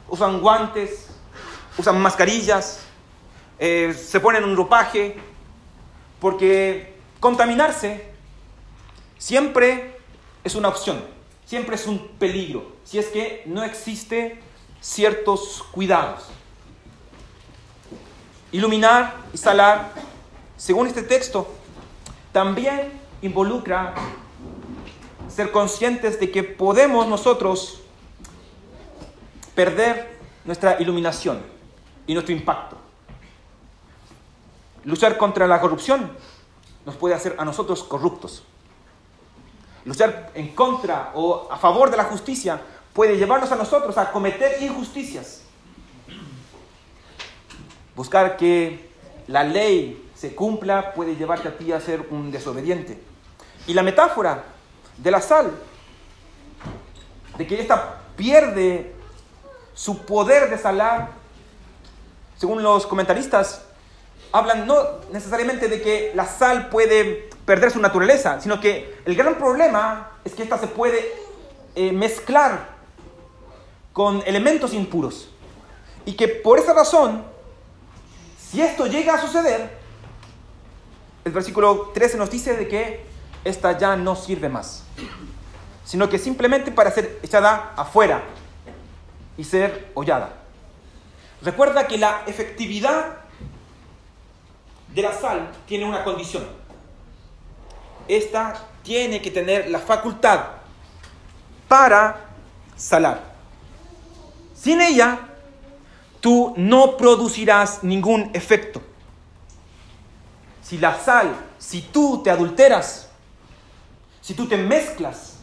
usan 0.10 0.42
guantes, 0.42 1.10
usan 1.78 2.02
mascarillas, 2.02 2.82
eh, 3.60 3.94
se 3.94 4.20
ponen 4.20 4.44
un 4.44 4.56
ropaje, 4.56 5.16
porque 6.20 6.96
contaminarse 7.20 8.08
siempre 9.18 10.00
es 10.44 10.56
una 10.56 10.70
opción, 10.70 11.04
siempre 11.46 11.76
es 11.76 11.86
un 11.86 12.08
peligro, 12.18 12.72
si 12.84 12.98
es 12.98 13.08
que 13.08 13.44
no 13.46 13.64
existe 13.64 14.42
ciertos 14.82 15.64
cuidados. 15.72 16.24
Iluminar 18.52 19.16
y 19.34 19.38
salar, 19.38 19.94
según 20.58 20.88
este 20.88 21.04
texto, 21.04 21.48
también 22.34 22.92
involucra 23.22 23.94
ser 25.30 25.52
conscientes 25.52 26.20
de 26.20 26.32
que 26.32 26.44
podemos 26.44 27.08
nosotros 27.08 27.80
perder 29.56 30.18
nuestra 30.44 30.82
iluminación 30.82 31.42
y 32.06 32.14
nuestro 32.14 32.36
impacto. 32.36 32.78
Luchar 34.84 35.18
contra 35.18 35.48
la 35.48 35.62
corrupción 35.62 36.12
nos 36.86 36.96
puede 36.98 37.16
hacer 37.16 37.36
a 37.38 37.46
nosotros 37.46 37.84
corruptos. 37.84 38.44
Luchar 39.86 40.32
en 40.34 40.54
contra 40.56 41.12
o 41.14 41.48
a 41.52 41.58
favor 41.58 41.92
de 41.92 41.98
la 41.98 42.06
justicia 42.06 42.60
puede 42.94 43.18
llevarnos 43.18 43.52
a 43.52 43.56
nosotros 43.56 43.98
a 43.98 44.12
cometer 44.12 44.62
injusticias. 44.62 45.44
Buscar 47.96 48.38
que 48.38 48.90
la 49.28 49.44
ley 49.44 50.10
se 50.24 50.34
cumpla 50.34 50.94
puede 50.94 51.18
llevarte 51.18 51.50
a 51.50 51.58
ti 51.58 51.74
a 51.74 51.82
ser 51.82 52.08
un 52.10 52.32
desobediente. 52.32 52.98
Y 53.68 53.74
la 53.74 53.84
metáfora 53.84 54.46
de 54.96 55.12
la 55.12 55.20
sal, 55.20 55.52
de 57.38 57.46
que 57.46 57.60
ésta 57.60 58.00
pierde 58.16 58.96
su 59.74 60.06
poder 60.06 60.50
de 60.50 60.58
salar, 60.58 61.10
según 62.38 62.64
los 62.64 62.88
comentaristas, 62.88 63.66
hablan 64.32 64.66
no 64.66 64.78
necesariamente 65.12 65.68
de 65.68 65.82
que 65.82 66.14
la 66.16 66.26
sal 66.26 66.70
puede 66.70 67.30
perder 67.46 67.72
su 67.72 67.82
naturaleza, 67.82 68.40
sino 68.40 68.62
que 68.62 69.00
el 69.04 69.16
gran 69.18 69.36
problema 69.36 70.12
es 70.24 70.34
que 70.36 70.44
ésta 70.44 70.58
se 70.58 70.68
puede 70.68 71.06
eh, 71.76 71.92
mezclar 71.92 72.70
con 73.92 74.24
elementos 74.26 74.74
impuros. 74.74 75.28
Y 76.06 76.14
que 76.14 76.30
por 76.30 76.60
esa 76.60 76.72
razón, 76.72 77.26
si 78.40 78.62
esto 78.62 78.88
llega 78.88 79.16
a 79.16 79.22
suceder, 79.22 79.83
el 81.26 81.32
versículo 81.32 81.92
13 81.94 82.18
nos 82.18 82.30
dice 82.30 82.56
de 82.56 82.68
que 82.68 83.06
esta 83.44 83.78
ya 83.78 83.96
no 83.96 84.16
sirve 84.16 84.50
más, 84.50 84.84
sino 85.86 86.10
que 86.10 86.20
simplemente 86.20 86.72
para 86.72 86.92
ser 86.92 87.20
echada 87.24 87.74
afuera 87.76 88.24
y 89.38 89.44
ser 89.44 89.92
hollada. 89.94 90.34
Recuerda 91.42 91.88
que 91.88 91.98
la 91.98 92.24
efectividad 92.26 93.18
de 94.94 95.02
la 95.02 95.14
sal 95.14 95.50
tiene 95.66 95.86
una 95.86 96.04
condición. 96.04 96.46
Esta 98.08 98.68
tiene 98.84 99.22
que 99.22 99.32
tener 99.32 99.70
la 99.70 99.80
facultad 99.80 100.42
para 101.68 102.26
salar. 102.76 103.34
Sin 104.56 104.82
ella, 104.82 105.20
tú 106.22 106.54
no 106.56 106.96
producirás 106.96 107.84
ningún 107.84 108.30
efecto. 108.34 108.82
Si 110.74 110.80
la 110.80 111.00
sal, 111.00 111.36
si 111.60 111.82
tú 111.84 112.24
te 112.24 112.32
adulteras, 112.32 113.08
si 114.22 114.34
tú 114.34 114.48
te 114.48 114.58
mezclas, 114.58 115.38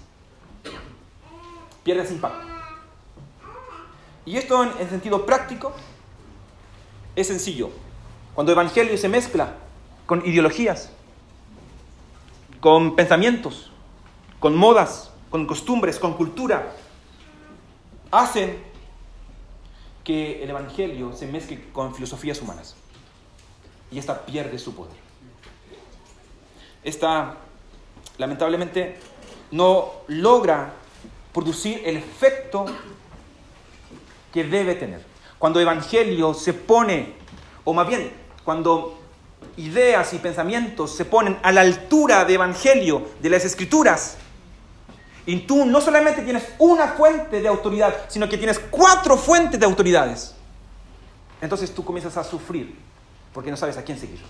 pierdes 1.85 2.11
impacto. 2.11 2.49
Y 4.27 4.37
esto 4.37 4.64
en, 4.64 4.73
en 4.81 4.90
sentido 4.90 5.25
práctico 5.25 5.73
es 7.14 7.29
sencillo. 7.29 7.71
Cuando 8.35 8.51
el 8.51 8.59
Evangelio 8.59 8.99
se 8.99 9.09
mezcla 9.09 9.55
con 10.05 10.27
ideologías, 10.27 10.90
con 12.59 12.97
pensamientos, 12.97 13.71
con 14.40 14.57
modas, 14.57 15.12
con 15.31 15.47
costumbres, 15.47 16.01
con 16.01 16.14
cultura, 16.14 16.73
hacen 18.11 18.61
que 20.03 20.43
el 20.43 20.51
Evangelio 20.51 21.12
se 21.12 21.29
mezcle 21.29 21.71
con 21.73 21.95
filosofías 21.95 22.43
humanas. 22.43 22.75
Y 23.93 24.01
esta 24.01 24.27
pierde 24.27 24.59
su 24.59 24.75
poder. 24.75 25.10
Esta, 26.83 27.37
lamentablemente, 28.19 28.99
no 29.51 29.93
logra 30.09 30.73
producir 31.33 31.83
el 31.85 31.97
efecto 31.97 32.66
que 34.33 34.45
debe 34.45 34.75
tener. 34.75 35.05
Cuando 35.38 35.59
el 35.59 35.66
Evangelio 35.66 36.35
se 36.35 36.53
pone, 36.53 37.14
o 37.64 37.73
más 37.73 37.87
bien, 37.87 38.12
cuando 38.45 38.99
ideas 39.57 40.12
y 40.12 40.19
pensamientos 40.19 40.95
se 40.95 41.05
ponen 41.05 41.38
a 41.43 41.53
la 41.53 41.62
altura 41.62 42.25
de 42.25 42.35
Evangelio, 42.35 43.09
de 43.21 43.31
las 43.31 43.45
Escrituras, 43.45 44.16
y 45.27 45.40
tú 45.40 45.66
no 45.66 45.81
solamente 45.81 46.23
tienes 46.23 46.45
una 46.59 46.88
fuente 46.88 47.40
de 47.40 47.49
autoridad, 47.49 47.95
sino 48.09 48.29
que 48.29 48.38
tienes 48.38 48.59
cuatro 48.59 49.16
fuentes 49.16 49.61
de 49.61 49.66
autoridades, 49.66 50.35
entonces 51.40 51.75
tú 51.75 51.85
comienzas 51.85 52.16
a 52.16 52.25
sufrir 52.25 52.77
porque 53.33 53.51
no 53.51 53.57
sabes 53.57 53.77
a 53.77 53.85
quién 53.85 53.99
seguir. 53.99 54.21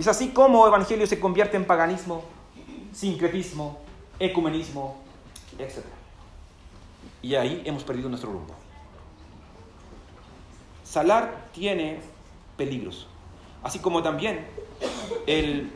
Es 0.00 0.08
así 0.08 0.30
como 0.30 0.64
el 0.64 0.68
Evangelio 0.68 1.06
se 1.06 1.20
convierte 1.20 1.58
en 1.58 1.66
paganismo, 1.66 2.24
sincretismo, 2.90 3.80
ecumenismo, 4.18 4.96
etc. 5.58 5.84
Y 7.20 7.34
ahí 7.34 7.60
hemos 7.66 7.84
perdido 7.84 8.08
nuestro 8.08 8.32
rumbo. 8.32 8.54
Salar 10.84 11.48
tiene 11.52 12.00
peligros, 12.56 13.08
así 13.62 13.78
como 13.78 14.02
también 14.02 14.46
el 15.26 15.70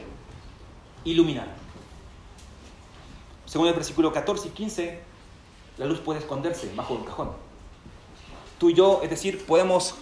iluminar. 1.05 1.49
según 3.45 3.69
el 3.69 3.75
versículo 3.75 4.11
14 4.11 4.49
y 4.49 4.51
15, 4.53 5.01
la 5.77 5.85
luz 5.85 6.01
puede 6.01 6.21
esconderse 6.21 6.73
bajo 6.75 6.95
un 6.95 7.05
cajón. 7.05 7.33
Tú 8.57 8.71
y 8.71 8.75
yo, 8.75 9.01
es 9.03 9.11
decir, 9.11 9.45
podemos 9.45 9.97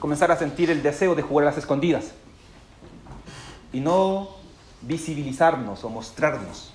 comenzar 0.00 0.32
a 0.32 0.36
sentir 0.36 0.72
el 0.72 0.82
deseo 0.82 1.14
de 1.14 1.22
jugar 1.22 1.46
a 1.46 1.50
las 1.50 1.58
escondidas 1.58 2.14
y 3.72 3.80
no 3.80 4.28
visibilizarnos 4.82 5.84
o 5.84 5.88
mostrarnos, 5.88 6.72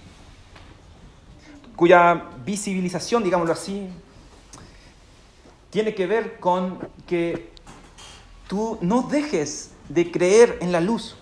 cuya 1.75 2.25
visibilización, 2.45 3.23
digámoslo 3.23 3.53
así, 3.53 3.89
tiene 5.69 5.93
que 5.93 6.07
ver 6.07 6.39
con 6.39 6.79
que 7.05 7.51
tú 8.47 8.77
no 8.81 9.01
dejes 9.03 9.71
de 9.89 10.09
creer 10.11 10.57
en 10.61 10.71
la 10.71 10.79
luz, 10.79 11.15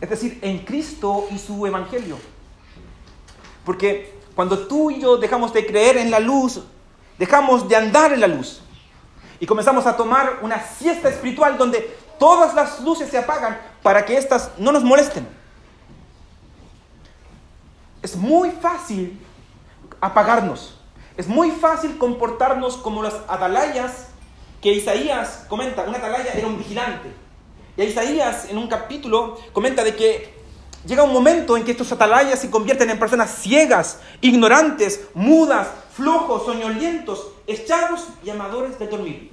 es 0.00 0.10
decir, 0.10 0.38
en 0.42 0.64
Cristo 0.64 1.26
y 1.30 1.38
su 1.38 1.66
Evangelio. 1.66 2.18
Porque 3.64 4.14
cuando 4.34 4.66
tú 4.66 4.90
y 4.90 5.00
yo 5.00 5.16
dejamos 5.16 5.52
de 5.52 5.66
creer 5.66 5.96
en 5.96 6.10
la 6.10 6.20
luz, 6.20 6.62
dejamos 7.18 7.68
de 7.68 7.76
andar 7.76 8.12
en 8.12 8.20
la 8.20 8.28
luz 8.28 8.60
y 9.40 9.46
comenzamos 9.46 9.86
a 9.86 9.96
tomar 9.96 10.38
una 10.42 10.62
siesta 10.62 11.08
espiritual 11.08 11.58
donde 11.58 11.96
todas 12.18 12.54
las 12.54 12.80
luces 12.80 13.10
se 13.10 13.18
apagan 13.18 13.58
para 13.82 14.04
que 14.04 14.16
éstas 14.16 14.50
no 14.58 14.72
nos 14.72 14.82
molesten. 14.82 15.26
Es 18.02 18.16
muy 18.16 18.50
fácil 18.50 19.20
apagarnos. 20.00 20.78
Es 21.16 21.28
muy 21.28 21.50
fácil 21.50 21.96
comportarnos 21.98 22.76
como 22.76 23.02
las 23.02 23.14
atalayas 23.28 24.08
que 24.60 24.72
Isaías 24.72 25.44
comenta. 25.48 25.82
Una 25.82 25.98
atalaya 25.98 26.32
era 26.32 26.46
un 26.46 26.58
vigilante. 26.58 27.12
Y 27.76 27.82
Isaías 27.82 28.46
en 28.50 28.58
un 28.58 28.68
capítulo 28.68 29.38
comenta 29.52 29.82
de 29.82 29.96
que 29.96 30.34
llega 30.84 31.02
un 31.02 31.12
momento 31.12 31.56
en 31.56 31.64
que 31.64 31.72
estos 31.72 31.90
atalayas 31.92 32.40
se 32.40 32.50
convierten 32.50 32.90
en 32.90 32.98
personas 32.98 33.30
ciegas, 33.30 34.00
ignorantes, 34.20 35.08
mudas, 35.14 35.68
flojos, 35.92 36.44
soñolientos, 36.44 37.28
echados 37.46 38.08
y 38.24 38.30
amadores 38.30 38.78
de 38.78 38.86
dormir. 38.86 39.30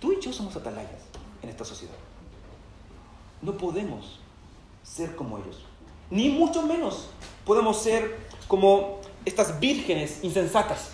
Tú 0.00 0.12
y 0.12 0.20
yo 0.20 0.32
somos 0.32 0.56
atalayas 0.56 0.99
en 1.42 1.48
esta 1.48 1.64
sociedad. 1.64 1.94
No 3.42 3.56
podemos 3.56 4.20
ser 4.82 5.14
como 5.16 5.38
ellos. 5.38 5.64
Ni 6.10 6.28
mucho 6.28 6.62
menos 6.62 7.08
podemos 7.44 7.80
ser 7.80 8.18
como 8.48 9.00
estas 9.24 9.60
vírgenes 9.60 10.22
insensatas 10.22 10.90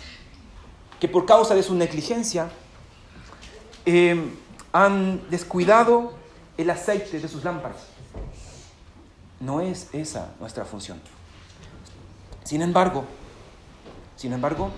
que 0.99 1.07
por 1.07 1.25
causa 1.25 1.55
de 1.55 1.63
su 1.63 1.75
negligencia 1.75 2.49
eh, 3.85 4.31
han 4.71 5.29
descuidado 5.29 6.13
el 6.57 6.69
aceite 6.69 7.19
de 7.19 7.27
sus 7.27 7.43
lámparas. 7.43 7.87
No 9.39 9.61
es 9.61 9.89
esa 9.93 10.33
nuestra 10.39 10.65
función. 10.65 10.99
Sin 12.43 12.61
embargo, 12.61 13.05
sin 14.15 14.33
embargo, 14.33 14.71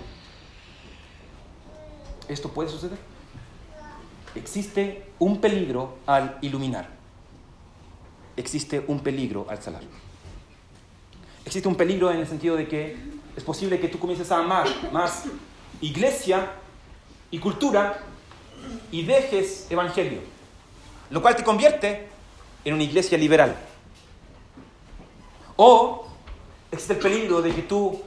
esto 2.28 2.50
puede 2.50 2.68
suceder. 2.68 2.98
Existe 4.34 5.10
un 5.18 5.40
peligro 5.40 5.98
al 6.06 6.38
iluminar. 6.40 6.88
Existe 8.36 8.84
un 8.86 9.00
peligro 9.00 9.46
al 9.48 9.62
salar. 9.62 9.82
Existe 11.44 11.68
un 11.68 11.74
peligro 11.74 12.10
en 12.10 12.18
el 12.20 12.26
sentido 12.26 12.56
de 12.56 12.68
que 12.68 12.96
es 13.36 13.42
posible 13.42 13.80
que 13.80 13.88
tú 13.88 13.98
comiences 13.98 14.30
a 14.30 14.38
amar 14.38 14.68
más 14.92 15.24
iglesia 15.80 16.52
y 17.30 17.38
cultura 17.38 17.98
y 18.90 19.02
dejes 19.04 19.66
evangelio, 19.70 20.20
lo 21.10 21.22
cual 21.22 21.36
te 21.36 21.42
convierte 21.42 22.08
en 22.64 22.74
una 22.74 22.82
iglesia 22.82 23.16
liberal. 23.16 23.56
O 25.56 26.06
existe 26.70 26.92
el 26.94 26.98
peligro 26.98 27.42
de 27.42 27.54
que 27.54 27.62
tú 27.62 28.00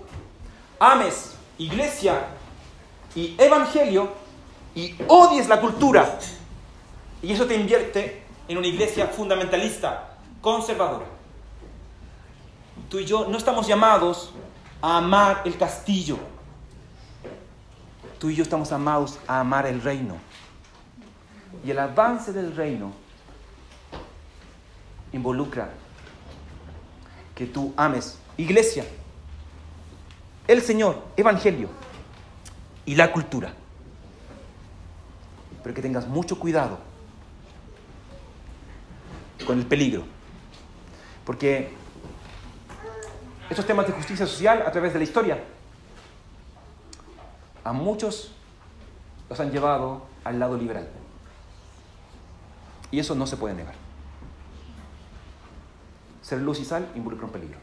ames 0.80 1.36
iglesia 1.58 2.28
y 3.16 3.36
evangelio 3.38 4.23
y 4.76 4.96
odies 5.08 5.48
la 5.48 5.60
cultura. 5.60 6.20
Y 7.22 7.32
eso 7.32 7.46
te 7.46 7.56
invierte 7.56 8.24
en 8.48 8.58
una 8.58 8.68
iglesia 8.68 9.08
fundamentalista, 9.08 10.18
conservadora. 10.42 11.06
Tú 12.90 13.00
y 13.00 13.06
yo 13.06 13.28
no 13.28 13.38
estamos 13.38 13.68
llamados 13.68 14.34
a 14.82 14.98
amar 14.98 15.42
el 15.46 15.58
castillo. 15.58 16.18
Tú 18.20 18.30
y 18.30 18.36
yo 18.36 18.44
estamos 18.44 18.72
amados 18.72 19.20
a 19.28 19.40
amar 19.40 19.66
el 19.66 19.82
reino. 19.82 20.18
Y 21.66 21.72
el 21.72 21.80
avance 21.80 22.34
del 22.34 22.56
reino 22.56 22.92
involucra 25.12 25.70
que 27.36 27.46
tú 27.46 27.74
ames 27.78 28.18
iglesia, 28.38 28.86
el 30.48 30.62
Señor, 30.62 31.04
evangelio 31.16 31.70
y 32.86 32.96
la 32.96 33.12
cultura. 33.12 33.54
Pero 35.64 35.74
que 35.74 35.82
tengas 35.82 36.08
mucho 36.08 36.38
cuidado 36.38 36.78
con 39.46 39.58
el 39.58 39.66
peligro. 39.66 40.04
Porque 41.26 41.74
estos 43.50 43.66
temas 43.66 43.88
de 43.88 43.94
justicia 43.94 44.28
social 44.28 44.64
a 44.66 44.72
través 44.72 44.94
de 44.94 45.00
la 45.00 45.04
historia 45.06 45.44
a 47.64 47.72
muchos 47.72 48.34
los 49.30 49.40
han 49.40 49.52
llevado 49.52 50.06
al 50.24 50.40
lado 50.40 50.58
liberal. 50.58 50.88
Y 52.92 53.00
eso 53.00 53.16
no 53.16 53.26
se 53.26 53.38
puede 53.38 53.56
negar. 53.56 53.76
Ser 56.22 56.40
luz 56.40 56.60
y 56.60 56.66
sal 56.66 56.90
involucra 56.96 57.26
un 57.26 57.32
peligro. 57.32 57.58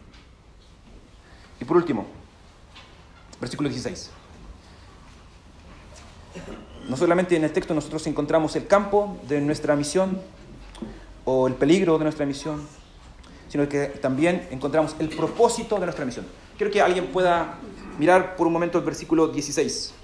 Y 1.61 1.65
por 1.65 1.77
último, 1.77 2.07
versículo 3.41 3.69
16. 3.69 4.11
No 6.89 6.97
solamente 6.97 7.37
en 7.37 7.45
el 7.45 7.53
texto 7.53 7.75
nosotros 7.75 8.07
encontramos 8.07 8.57
el 8.57 8.67
campo 8.67 9.19
de 9.29 9.41
nuestra 9.41 9.77
misión 9.77 10.21
o 11.25 11.47
el 11.47 11.55
peligro 11.55 11.99
de 11.99 12.05
nuestra 12.05 12.27
misión, 12.27 12.67
sino 13.49 13.69
que 13.69 13.87
también 13.87 14.49
encontramos 14.51 14.97
el 14.99 15.09
propósito 15.09 15.77
de 15.77 15.87
nuestra 15.87 16.05
misión. 16.05 16.27
Quiero 16.57 16.73
que 16.73 16.81
alguien 16.81 17.07
pueda 17.07 17.59
mirar 17.99 18.37
por 18.37 18.47
un 18.47 18.53
momento 18.53 18.79
el 18.79 18.85
versículo 18.85 19.29
16. 19.29 19.95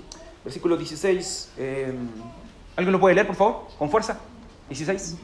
Versículo 0.44 0.76
16. 0.76 1.52
Eh, 1.58 1.94
¿Alguien 2.76 2.92
lo 2.92 3.00
puede 3.00 3.14
leer, 3.14 3.26
por 3.26 3.36
favor? 3.36 3.68
Con 3.78 3.90
fuerza. 3.90 4.18
16. 4.68 5.16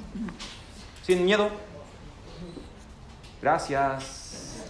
Sin 1.04 1.24
miedo. 1.24 1.48
Gracias. 3.40 4.64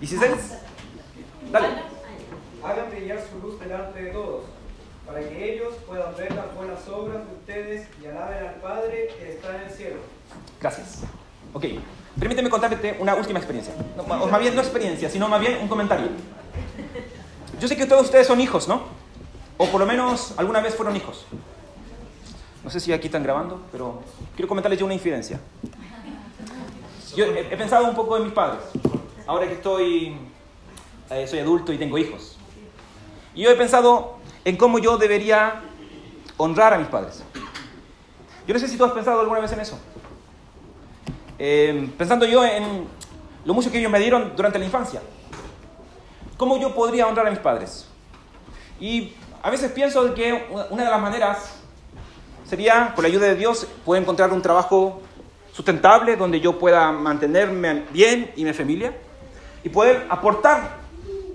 16. 0.00 0.32
Dale. 1.52 1.68
Hagan 2.62 2.90
brillar 2.90 3.20
su 3.30 3.38
luz 3.46 3.58
delante 3.58 4.02
de 4.02 4.10
todos, 4.10 4.44
para 5.10 5.28
que 5.28 5.54
ellos 5.54 5.74
puedan 5.88 6.14
ver 6.16 6.32
las 6.36 6.54
buenas 6.54 6.88
obras 6.88 7.26
de 7.26 7.32
ustedes 7.32 7.88
y 8.00 8.06
alaben 8.06 8.46
al 8.46 8.54
Padre 8.56 9.08
que 9.18 9.32
está 9.32 9.56
en 9.56 9.62
el 9.62 9.70
cielo. 9.70 9.96
Gracias. 10.60 11.00
Ok. 11.52 11.64
Permíteme 12.18 12.48
contarte 12.48 12.96
una 13.00 13.16
última 13.16 13.40
experiencia. 13.40 13.74
No, 13.96 14.02
o 14.04 14.28
más 14.28 14.40
bien 14.40 14.54
no 14.54 14.60
experiencia, 14.60 15.10
sino 15.10 15.28
más 15.28 15.40
bien 15.40 15.58
un 15.60 15.66
comentario. 15.66 16.06
Yo 17.60 17.66
sé 17.66 17.76
que 17.76 17.86
todos 17.86 18.04
ustedes 18.04 18.28
son 18.28 18.40
hijos, 18.40 18.68
¿no? 18.68 18.82
O 19.58 19.66
por 19.66 19.80
lo 19.80 19.86
menos 19.86 20.34
alguna 20.36 20.60
vez 20.60 20.76
fueron 20.76 20.94
hijos. 20.94 21.26
No 22.62 22.70
sé 22.70 22.78
si 22.78 22.92
aquí 22.92 23.06
están 23.06 23.24
grabando, 23.24 23.62
pero 23.72 24.02
quiero 24.36 24.48
comentarles 24.48 24.78
yo 24.78 24.86
una 24.86 24.94
infidencia. 24.94 25.40
Yo 27.16 27.24
he, 27.24 27.52
he 27.52 27.56
pensado 27.56 27.88
un 27.88 27.96
poco 27.96 28.16
en 28.16 28.24
mis 28.24 28.32
padres. 28.32 28.62
Ahora 29.26 29.48
que 29.48 29.54
estoy, 29.54 30.16
eh, 31.10 31.26
soy 31.26 31.40
adulto 31.40 31.72
y 31.72 31.78
tengo 31.78 31.98
hijos. 31.98 32.36
Y 33.34 33.42
yo 33.42 33.50
he 33.50 33.56
pensado 33.56 34.19
en 34.44 34.56
cómo 34.56 34.78
yo 34.78 34.96
debería 34.96 35.60
honrar 36.36 36.74
a 36.74 36.78
mis 36.78 36.88
padres. 36.88 37.22
Yo 38.46 38.54
no 38.54 38.60
sé 38.60 38.68
si 38.68 38.76
tú 38.76 38.84
has 38.84 38.92
pensado 38.92 39.20
alguna 39.20 39.40
vez 39.40 39.52
en 39.52 39.60
eso. 39.60 39.78
Eh, 41.38 41.90
pensando 41.96 42.26
yo 42.26 42.44
en 42.44 42.86
lo 43.44 43.54
mucho 43.54 43.70
que 43.70 43.78
ellos 43.78 43.90
me 43.90 43.98
dieron 43.98 44.32
durante 44.36 44.58
la 44.58 44.64
infancia. 44.64 45.00
¿Cómo 46.36 46.58
yo 46.58 46.74
podría 46.74 47.06
honrar 47.06 47.26
a 47.26 47.30
mis 47.30 47.38
padres? 47.38 47.86
Y 48.80 49.12
a 49.42 49.50
veces 49.50 49.72
pienso 49.72 50.14
que 50.14 50.48
una 50.70 50.84
de 50.84 50.90
las 50.90 51.00
maneras 51.00 51.56
sería, 52.48 52.92
con 52.94 53.02
la 53.02 53.08
ayuda 53.08 53.26
de 53.26 53.36
Dios, 53.36 53.66
poder 53.84 54.02
encontrar 54.02 54.32
un 54.32 54.42
trabajo 54.42 55.02
sustentable 55.52 56.16
donde 56.16 56.40
yo 56.40 56.58
pueda 56.58 56.90
mantenerme 56.92 57.84
bien 57.92 58.32
y 58.36 58.44
mi 58.44 58.52
familia 58.52 58.94
y 59.62 59.68
poder 59.68 60.06
aportar 60.08 60.78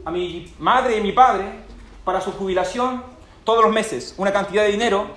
a 0.04 0.12
mi 0.12 0.54
madre 0.60 0.98
y 0.98 1.02
mi 1.02 1.12
padre 1.12 1.65
para 2.06 2.22
su 2.22 2.32
jubilación 2.32 3.04
todos 3.44 3.64
los 3.64 3.74
meses 3.74 4.14
una 4.18 4.32
cantidad 4.32 4.64
de 4.64 4.72
dinero 4.72 5.08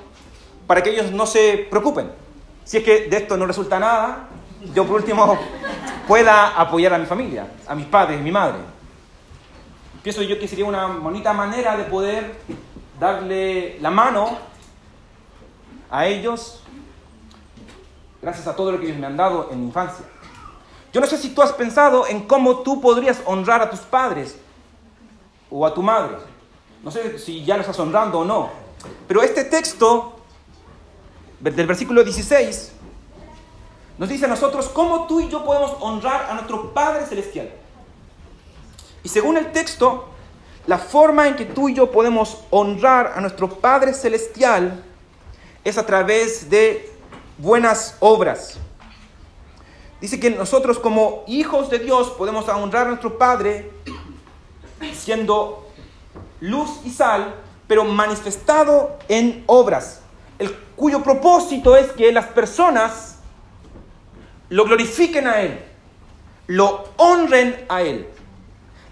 para 0.66 0.82
que 0.82 0.90
ellos 0.90 1.12
no 1.12 1.26
se 1.26 1.66
preocupen. 1.70 2.10
Si 2.64 2.78
es 2.78 2.84
que 2.84 3.08
de 3.08 3.16
esto 3.16 3.36
no 3.36 3.46
resulta 3.46 3.78
nada, 3.78 4.28
yo 4.74 4.84
por 4.86 4.96
último 4.96 5.38
pueda 6.08 6.48
apoyar 6.60 6.94
a 6.94 6.98
mi 6.98 7.06
familia, 7.06 7.46
a 7.66 7.74
mis 7.74 7.86
padres, 7.86 8.18
a 8.18 8.22
mi 8.22 8.32
madre. 8.32 8.58
Pienso 10.02 10.22
yo 10.22 10.38
que 10.38 10.48
sería 10.48 10.64
una 10.64 10.86
bonita 10.86 11.32
manera 11.32 11.76
de 11.76 11.84
poder 11.84 12.34
darle 12.98 13.78
la 13.80 13.90
mano 13.90 14.38
a 15.90 16.06
ellos 16.06 16.62
gracias 18.20 18.46
a 18.46 18.56
todo 18.56 18.72
lo 18.72 18.80
que 18.80 18.86
ellos 18.86 18.98
me 18.98 19.06
han 19.06 19.16
dado 19.16 19.48
en 19.50 19.60
mi 19.60 19.66
infancia. 19.66 20.04
Yo 20.92 21.00
no 21.00 21.06
sé 21.06 21.16
si 21.18 21.30
tú 21.30 21.42
has 21.42 21.52
pensado 21.52 22.06
en 22.06 22.26
cómo 22.26 22.58
tú 22.58 22.80
podrías 22.80 23.20
honrar 23.24 23.62
a 23.62 23.70
tus 23.70 23.80
padres 23.80 24.38
o 25.50 25.66
a 25.66 25.72
tu 25.72 25.82
madre. 25.82 26.16
No 26.82 26.90
sé 26.90 27.18
si 27.18 27.44
ya 27.44 27.56
los 27.56 27.66
estás 27.66 27.80
honrando 27.80 28.20
o 28.20 28.24
no. 28.24 28.50
Pero 29.06 29.22
este 29.22 29.44
texto 29.44 30.20
del 31.40 31.66
versículo 31.66 32.04
16 32.04 32.72
nos 33.98 34.08
dice 34.08 34.26
a 34.26 34.28
nosotros 34.28 34.68
cómo 34.68 35.06
tú 35.06 35.20
y 35.20 35.28
yo 35.28 35.44
podemos 35.44 35.76
honrar 35.80 36.26
a 36.30 36.34
nuestro 36.34 36.72
Padre 36.72 37.04
Celestial. 37.06 37.50
Y 39.02 39.08
según 39.08 39.36
el 39.36 39.52
texto, 39.52 40.08
la 40.66 40.78
forma 40.78 41.26
en 41.26 41.36
que 41.36 41.46
tú 41.46 41.68
y 41.68 41.74
yo 41.74 41.90
podemos 41.90 42.44
honrar 42.50 43.12
a 43.16 43.20
nuestro 43.20 43.48
Padre 43.48 43.94
Celestial 43.94 44.84
es 45.64 45.78
a 45.78 45.86
través 45.86 46.48
de 46.48 46.92
buenas 47.38 47.96
obras. 48.00 48.58
Dice 50.00 50.20
que 50.20 50.30
nosotros 50.30 50.78
como 50.78 51.24
hijos 51.26 51.70
de 51.70 51.80
Dios 51.80 52.10
podemos 52.10 52.48
honrar 52.48 52.86
a 52.86 52.90
nuestro 52.90 53.18
Padre 53.18 53.70
siendo 54.94 55.67
luz 56.40 56.80
y 56.84 56.90
sal, 56.90 57.34
pero 57.66 57.84
manifestado 57.84 58.98
en 59.08 59.44
obras, 59.46 60.00
el 60.38 60.54
cuyo 60.76 61.02
propósito 61.02 61.76
es 61.76 61.92
que 61.92 62.12
las 62.12 62.26
personas 62.26 63.16
lo 64.48 64.64
glorifiquen 64.64 65.26
a 65.26 65.40
Él, 65.40 65.64
lo 66.46 66.88
honren 66.96 67.66
a 67.68 67.82
Él. 67.82 68.08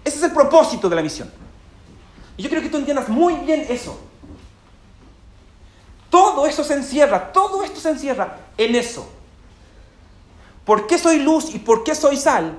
Ese 0.03 0.17
es 0.17 0.23
el 0.23 0.31
propósito 0.31 0.89
de 0.89 0.95
la 0.95 1.01
misión. 1.01 1.31
Y 2.37 2.43
yo 2.43 2.49
quiero 2.49 2.63
que 2.63 2.69
tú 2.69 2.77
entiendas 2.77 3.09
muy 3.09 3.33
bien 3.35 3.65
eso. 3.67 3.99
Todo 6.09 6.45
eso 6.45 6.63
se 6.63 6.75
encierra, 6.75 7.31
todo 7.31 7.63
esto 7.63 7.79
se 7.79 7.89
encierra 7.89 8.37
en 8.57 8.75
eso. 8.75 9.09
¿Por 10.63 10.87
qué 10.87 10.97
soy 10.97 11.19
luz 11.19 11.53
y 11.53 11.59
por 11.59 11.83
qué 11.83 11.95
soy 11.95 12.17
sal? 12.17 12.57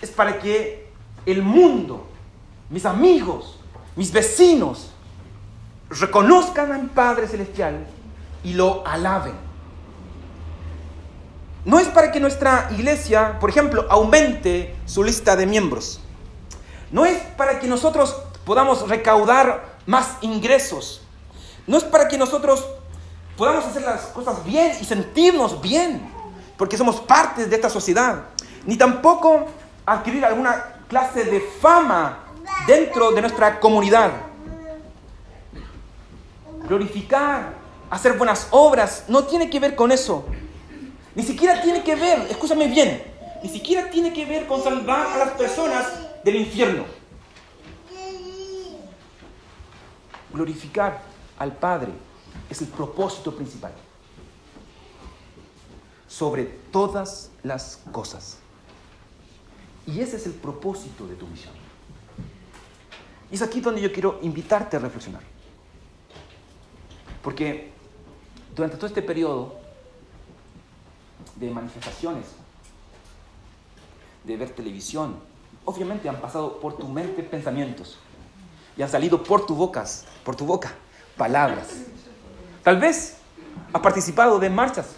Es 0.00 0.10
para 0.10 0.38
que 0.38 0.90
el 1.26 1.42
mundo, 1.42 2.08
mis 2.72 2.86
amigos, 2.86 3.58
mis 3.96 4.10
vecinos, 4.10 4.90
reconozcan 5.90 6.72
al 6.72 6.88
Padre 6.88 7.28
Celestial 7.28 7.86
y 8.42 8.54
lo 8.54 8.84
alaben. 8.86 9.34
No 11.66 11.78
es 11.78 11.86
para 11.88 12.10
que 12.10 12.18
nuestra 12.18 12.68
iglesia, 12.72 13.38
por 13.38 13.50
ejemplo, 13.50 13.86
aumente 13.90 14.74
su 14.86 15.04
lista 15.04 15.36
de 15.36 15.46
miembros. 15.46 16.00
No 16.90 17.04
es 17.04 17.18
para 17.36 17.60
que 17.60 17.68
nosotros 17.68 18.16
podamos 18.46 18.88
recaudar 18.88 19.76
más 19.84 20.16
ingresos. 20.22 21.02
No 21.66 21.76
es 21.76 21.84
para 21.84 22.08
que 22.08 22.16
nosotros 22.16 22.66
podamos 23.36 23.66
hacer 23.66 23.82
las 23.82 24.06
cosas 24.06 24.42
bien 24.44 24.78
y 24.80 24.84
sentirnos 24.84 25.60
bien, 25.60 26.10
porque 26.56 26.78
somos 26.78 27.00
parte 27.00 27.44
de 27.44 27.54
esta 27.54 27.68
sociedad. 27.68 28.24
Ni 28.64 28.78
tampoco 28.78 29.46
adquirir 29.84 30.24
alguna 30.24 30.64
clase 30.88 31.24
de 31.24 31.40
fama 31.60 32.21
dentro 32.66 33.12
de 33.12 33.20
nuestra 33.20 33.60
comunidad. 33.60 34.12
Glorificar, 36.68 37.54
hacer 37.90 38.16
buenas 38.16 38.48
obras, 38.50 39.04
no 39.08 39.24
tiene 39.24 39.50
que 39.50 39.60
ver 39.60 39.74
con 39.74 39.92
eso. 39.92 40.24
Ni 41.14 41.22
siquiera 41.22 41.60
tiene 41.60 41.82
que 41.82 41.94
ver, 41.94 42.26
escúchame 42.30 42.68
bien, 42.68 43.02
ni 43.42 43.48
siquiera 43.48 43.90
tiene 43.90 44.12
que 44.12 44.24
ver 44.24 44.46
con 44.46 44.62
salvar 44.62 45.06
a 45.08 45.18
las 45.18 45.30
personas 45.30 45.86
del 46.24 46.36
infierno. 46.36 46.84
Glorificar 50.32 51.02
al 51.38 51.52
Padre 51.52 51.92
es 52.48 52.62
el 52.62 52.68
propósito 52.68 53.34
principal. 53.34 53.72
Sobre 56.08 56.44
todas 56.70 57.30
las 57.42 57.80
cosas. 57.90 58.38
Y 59.86 60.00
ese 60.00 60.16
es 60.16 60.26
el 60.26 60.32
propósito 60.32 61.06
de 61.06 61.16
tu 61.16 61.26
misión. 61.26 61.61
Y 63.32 63.36
es 63.36 63.42
aquí 63.42 63.62
donde 63.62 63.80
yo 63.80 63.90
quiero 63.90 64.18
invitarte 64.20 64.76
a 64.76 64.80
reflexionar. 64.80 65.22
Porque 67.22 67.72
durante 68.54 68.76
todo 68.76 68.86
este 68.86 69.00
periodo 69.00 69.56
de 71.36 71.50
manifestaciones, 71.50 72.26
de 74.24 74.36
ver 74.36 74.50
televisión, 74.50 75.16
obviamente 75.64 76.10
han 76.10 76.20
pasado 76.20 76.60
por 76.60 76.76
tu 76.76 76.86
mente 76.86 77.22
pensamientos 77.22 77.98
y 78.76 78.82
han 78.82 78.90
salido 78.90 79.22
por 79.22 79.46
tu 79.46 79.54
bocas, 79.54 80.04
por 80.24 80.36
tu 80.36 80.44
boca 80.44 80.74
palabras. 81.16 81.68
Tal 82.62 82.78
vez 82.78 83.16
has 83.72 83.80
participado 83.80 84.38
de 84.38 84.50
marchas 84.50 84.96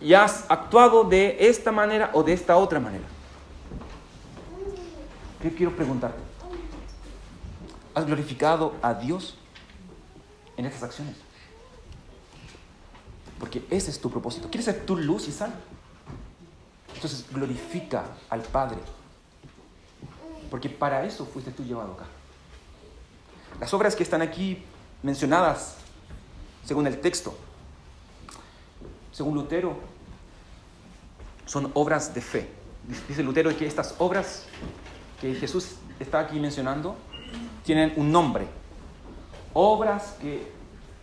y 0.00 0.14
has 0.14 0.46
actuado 0.48 1.04
de 1.04 1.36
esta 1.40 1.70
manera 1.72 2.10
o 2.14 2.22
de 2.22 2.32
esta 2.32 2.56
otra 2.56 2.80
manera. 2.80 3.04
Yo 5.44 5.50
quiero 5.54 5.76
preguntarte, 5.76 6.29
¿has 7.94 8.06
glorificado 8.06 8.74
a 8.82 8.94
Dios 8.94 9.36
en 10.56 10.66
estas 10.66 10.82
acciones? 10.84 11.16
Porque 13.38 13.64
ese 13.70 13.90
es 13.90 14.00
tu 14.00 14.10
propósito. 14.10 14.48
¿Quieres 14.50 14.66
ser 14.66 14.84
tu 14.84 14.96
luz 14.96 15.26
y 15.28 15.32
sal? 15.32 15.52
Entonces 16.94 17.24
glorifica 17.32 18.04
al 18.28 18.42
Padre. 18.42 18.78
Porque 20.50 20.68
para 20.68 21.04
eso 21.04 21.24
fuiste 21.24 21.50
tú 21.50 21.64
llevado 21.64 21.92
acá. 21.92 22.04
Las 23.58 23.72
obras 23.72 23.96
que 23.96 24.02
están 24.02 24.20
aquí 24.20 24.62
mencionadas, 25.02 25.76
según 26.64 26.86
el 26.86 27.00
texto, 27.00 27.36
según 29.12 29.34
Lutero, 29.34 29.78
son 31.46 31.70
obras 31.74 32.12
de 32.14 32.20
fe. 32.20 32.48
Dice 33.08 33.22
Lutero 33.22 33.56
que 33.56 33.66
estas 33.66 33.94
obras 33.98 34.44
que 35.20 35.34
Jesús 35.34 35.76
está 35.98 36.20
aquí 36.20 36.38
mencionando 36.38 36.96
tienen 37.64 37.92
un 37.96 38.10
nombre. 38.10 38.46
Obras 39.52 40.14
que 40.20 40.52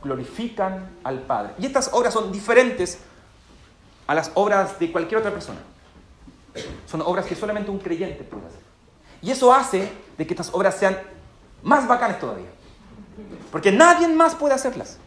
glorifican 0.03 0.89
al 1.03 1.19
Padre. 1.21 1.53
Y 1.59 1.65
estas 1.65 1.89
obras 1.93 2.13
son 2.13 2.31
diferentes 2.31 2.99
a 4.05 4.15
las 4.15 4.31
obras 4.35 4.79
de 4.79 4.91
cualquier 4.91 5.19
otra 5.19 5.31
persona. 5.31 5.59
Son 6.85 7.01
obras 7.01 7.25
que 7.25 7.35
solamente 7.35 7.69
un 7.69 7.79
creyente 7.79 8.23
puede 8.23 8.47
hacer. 8.47 8.61
Y 9.21 9.31
eso 9.31 9.53
hace 9.53 9.91
de 10.17 10.25
que 10.25 10.33
estas 10.33 10.53
obras 10.53 10.75
sean 10.75 10.97
más 11.63 11.87
bacanas 11.87 12.19
todavía. 12.19 12.47
Porque 13.51 13.71
nadie 13.71 14.07
más 14.07 14.35
puede 14.35 14.53
hacerlas. 14.53 14.97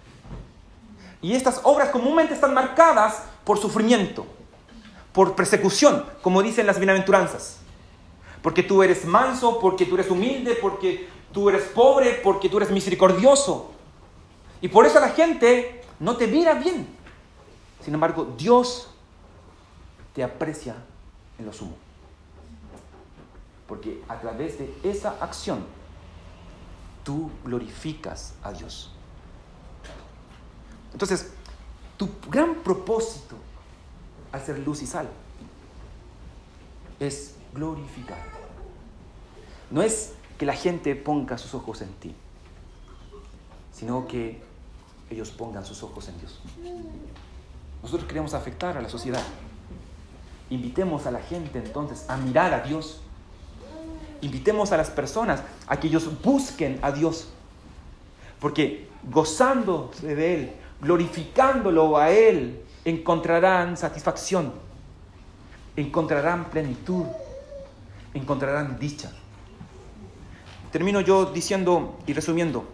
Y 1.23 1.35
estas 1.35 1.61
obras 1.65 1.91
comúnmente 1.91 2.35
están 2.35 2.55
marcadas 2.55 3.23
por 3.45 3.59
sufrimiento, 3.59 4.27
por 5.13 5.35
persecución, 5.35 6.05
como 6.23 6.43
dicen 6.43 6.67
las 6.67 6.79
bienaventuranzas. 6.79 7.60
Porque 8.43 8.63
tú 8.63 8.83
eres 8.83 9.05
manso, 9.05 9.59
porque 9.61 9.87
tú 9.87 9.95
eres 9.97 10.11
humilde, 10.11 10.57
porque 10.61 11.09
tú 11.33 11.49
eres 11.49 11.65
pobre, 11.65 12.21
porque 12.23 12.49
tú 12.49 12.57
eres 12.57 12.71
misericordioso. 12.71 13.71
Y 14.61 14.69
por 14.69 14.87
eso 14.87 15.01
la 15.01 15.11
gente 15.11 15.83
no 15.99 16.17
te 16.17 16.27
mira 16.27 16.55
bien. 16.55 16.87
Sin 17.85 17.95
embargo, 17.95 18.35
Dios 18.37 18.89
te 20.15 20.23
aprecia 20.23 20.77
en 21.39 21.47
lo 21.47 21.53
sumo. 21.53 21.77
Porque 23.67 24.03
a 24.09 24.19
través 24.19 24.59
de 24.59 24.75
esa 24.83 25.17
acción, 25.21 25.65
tú 27.05 27.31
glorificas 27.45 28.35
a 28.43 28.53
Dios. 28.53 28.91
Entonces, 30.93 31.33
tu 31.97 32.09
gran 32.29 32.55
propósito 32.57 33.37
al 34.33 34.45
ser 34.45 34.59
luz 34.59 34.83
y 34.83 34.87
sal 34.87 35.09
es 36.99 37.35
glorificar. 37.55 38.19
No 39.71 39.83
es 39.83 40.13
que 40.39 40.47
la 40.47 40.55
gente 40.55 40.97
ponga 40.97 41.39
sus 41.39 41.55
ojos 41.55 41.83
en 41.83 41.93
ti, 41.95 42.15
sino 43.73 44.07
que 44.07 44.43
ellos 45.11 45.31
pongan 45.31 45.65
sus 45.65 45.83
ojos 45.83 46.09
en 46.09 46.19
Dios. 46.19 46.41
Nosotros 47.83 48.09
queremos 48.09 48.35
afectar 48.35 48.77
a 48.77 48.83
la 48.83 48.89
sociedad. 48.89 49.23
Invitemos 50.51 51.07
a 51.07 51.11
la 51.11 51.21
gente 51.21 51.59
entonces 51.59 52.09
a 52.09 52.17
mirar 52.17 52.53
a 52.53 52.61
Dios. 52.61 53.01
Invitemos 54.21 54.73
a 54.73 54.77
las 54.77 54.91
personas 54.91 55.43
a 55.67 55.79
que 55.79 55.89
ellos 55.89 56.09
busquen 56.23 56.79
a 56.83 56.93
Dios. 56.93 57.29
Porque 58.41 58.89
gozándose 59.11 60.15
de 60.15 60.35
Él, 60.35 60.53
glorificándolo 60.81 61.97
a 61.97 62.11
Él, 62.11 62.63
encontrarán 62.85 63.77
satisfacción, 63.77 64.53
encontrarán 65.77 66.51
plenitud, 66.51 67.05
encontrarán 68.15 68.79
dicha. 68.79 69.13
Termino 70.73 71.01
yo 71.01 71.27
diciendo 71.27 71.99
y 72.07 72.13
resumiendo. 72.13 72.65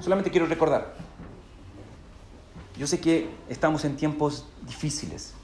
Solamente 0.00 0.30
quiero 0.30 0.46
recordar. 0.46 0.94
Yo 2.76 2.86
sé 2.86 3.00
que 3.00 3.28
estamos 3.48 3.84
en 3.84 3.96
tiempos 3.96 4.46
difíciles. 4.66 5.34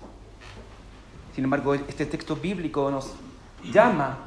Sin 1.34 1.44
embargo, 1.44 1.74
este 1.74 2.06
texto 2.06 2.36
bíblico 2.36 2.90
nos 2.90 3.12
llama 3.72 4.18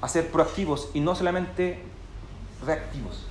a 0.00 0.08
ser 0.08 0.30
proactivos 0.30 0.90
y 0.94 1.00
no 1.00 1.14
solamente 1.14 1.82
reactivos. 2.64 3.26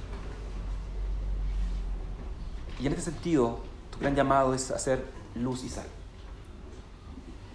Y 2.82 2.88
en 2.88 2.94
este 2.94 3.12
sentido, 3.12 3.60
tu 3.92 4.00
gran 4.00 4.16
llamado 4.16 4.54
es 4.54 4.72
hacer 4.72 5.06
luz 5.40 5.64
y 5.64 5.70
sal. 5.70 5.88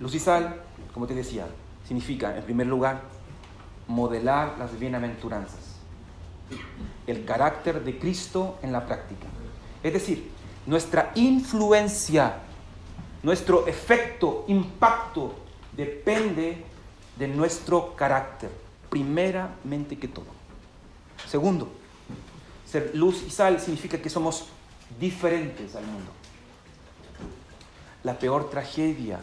Luz 0.01 0.15
y 0.15 0.19
sal, 0.19 0.61
como 0.93 1.07
te 1.07 1.15
decía, 1.15 1.47
significa, 1.87 2.37
en 2.37 2.43
primer 2.43 2.67
lugar, 2.67 3.03
modelar 3.87 4.57
las 4.59 4.79
bienaventuranzas, 4.79 5.77
el 7.07 7.25
carácter 7.25 7.85
de 7.85 7.99
Cristo 7.99 8.59
en 8.63 8.73
la 8.73 8.87
práctica. 8.87 9.27
Es 9.83 9.93
decir, 9.93 10.31
nuestra 10.67 11.13
influencia, 11.15 12.37
nuestro 13.23 13.67
efecto, 13.67 14.45
impacto, 14.49 15.35
depende 15.77 16.65
de 17.17 17.29
nuestro 17.29 17.95
carácter, 17.95 18.51
primeramente 18.89 19.99
que 19.99 20.09
todo. 20.09 20.27
Segundo, 21.27 21.71
ser 22.67 22.93
luz 22.95 23.23
y 23.27 23.31
sal 23.31 23.61
significa 23.61 23.99
que 23.99 24.11
somos 24.11 24.47
diferentes 24.99 25.77
al 25.77 25.85
mundo. 25.85 26.11
La 28.05 28.19
peor 28.19 28.51
tragedia, 28.51 29.19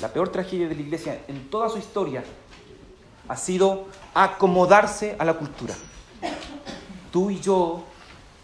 la 0.00 0.08
peor 0.08 0.30
tragedia 0.30 0.68
de 0.68 0.74
la 0.74 0.80
iglesia 0.80 1.24
en 1.28 1.50
toda 1.50 1.68
su 1.68 1.78
historia 1.78 2.24
ha 3.28 3.36
sido 3.36 3.86
acomodarse 4.14 5.16
a 5.18 5.24
la 5.24 5.34
cultura. 5.34 5.74
Tú 7.10 7.30
y 7.30 7.40
yo 7.40 7.82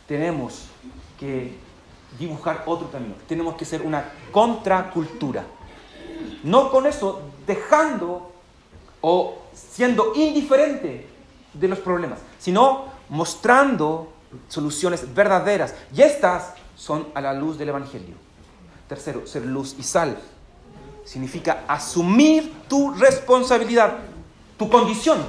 tenemos 0.06 0.64
que 1.18 1.56
dibujar 2.18 2.64
otro 2.66 2.90
camino. 2.90 3.14
Tenemos 3.28 3.54
que 3.54 3.64
ser 3.64 3.82
una 3.82 4.12
contracultura. 4.32 5.44
No 6.42 6.70
con 6.70 6.86
eso 6.86 7.22
dejando 7.46 8.32
o 9.00 9.38
siendo 9.54 10.12
indiferente 10.14 11.06
de 11.52 11.68
los 11.68 11.78
problemas, 11.78 12.18
sino 12.38 12.86
mostrando 13.08 14.12
soluciones 14.48 15.14
verdaderas. 15.14 15.74
Y 15.94 16.02
estas 16.02 16.54
son 16.76 17.08
a 17.14 17.20
la 17.20 17.32
luz 17.32 17.58
del 17.58 17.68
Evangelio. 17.68 18.29
Tercero, 18.90 19.24
ser 19.24 19.46
luz 19.46 19.76
y 19.78 19.84
sal. 19.84 20.18
Significa 21.04 21.62
asumir 21.68 22.52
tu 22.68 22.92
responsabilidad, 22.94 23.98
tu 24.58 24.68
condición. 24.68 25.24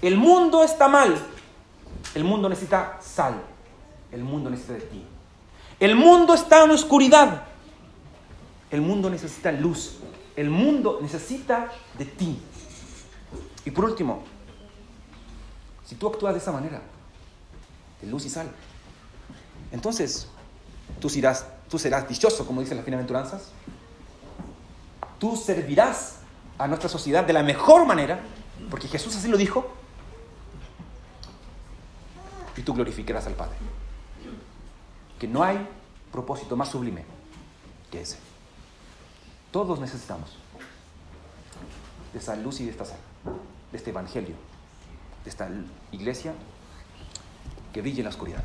El 0.00 0.16
mundo 0.16 0.64
está 0.64 0.88
mal. 0.88 1.14
El 2.14 2.24
mundo 2.24 2.48
necesita 2.48 2.98
sal. 3.02 3.34
El 4.10 4.24
mundo 4.24 4.48
necesita 4.48 4.72
de 4.72 4.80
ti. 4.80 5.04
El 5.78 5.94
mundo 5.94 6.32
está 6.32 6.64
en 6.64 6.70
oscuridad. 6.70 7.42
El 8.70 8.80
mundo 8.80 9.10
necesita 9.10 9.52
luz. 9.52 9.98
El 10.34 10.48
mundo 10.48 11.00
necesita 11.02 11.70
de 11.98 12.06
ti. 12.06 12.40
Y 13.66 13.70
por 13.72 13.84
último, 13.84 14.22
si 15.84 15.96
tú 15.96 16.08
actúas 16.08 16.32
de 16.32 16.40
esa 16.40 16.50
manera, 16.50 16.80
de 18.00 18.08
luz 18.08 18.24
y 18.24 18.30
sal, 18.30 18.50
entonces 19.70 20.28
tú 20.98 21.10
serás, 21.10 21.44
tú 21.72 21.78
serás 21.78 22.06
dichoso, 22.06 22.46
como 22.46 22.60
dicen 22.60 22.76
las 22.76 22.84
bienaventuranzas. 22.84 23.48
Tú 25.18 25.38
servirás 25.38 26.18
a 26.58 26.68
nuestra 26.68 26.86
sociedad 26.86 27.24
de 27.24 27.32
la 27.32 27.42
mejor 27.42 27.86
manera, 27.86 28.20
porque 28.68 28.88
Jesús 28.88 29.16
así 29.16 29.26
lo 29.26 29.38
dijo, 29.38 29.72
y 32.58 32.60
tú 32.60 32.74
glorificarás 32.74 33.26
al 33.26 33.32
Padre. 33.32 33.56
Que 35.18 35.26
no 35.26 35.42
hay 35.42 35.66
propósito 36.12 36.58
más 36.58 36.68
sublime 36.68 37.06
que 37.90 38.02
ese. 38.02 38.18
Todos 39.50 39.80
necesitamos 39.80 40.36
de 42.12 42.18
esa 42.18 42.36
luz 42.36 42.60
y 42.60 42.66
de 42.66 42.72
esta 42.72 42.84
sal, 42.84 42.98
de 43.70 43.78
este 43.78 43.88
evangelio, 43.88 44.34
de 45.24 45.30
esta 45.30 45.48
iglesia 45.90 46.34
que 47.72 47.80
brille 47.80 48.00
en 48.00 48.04
la 48.04 48.10
oscuridad. 48.10 48.44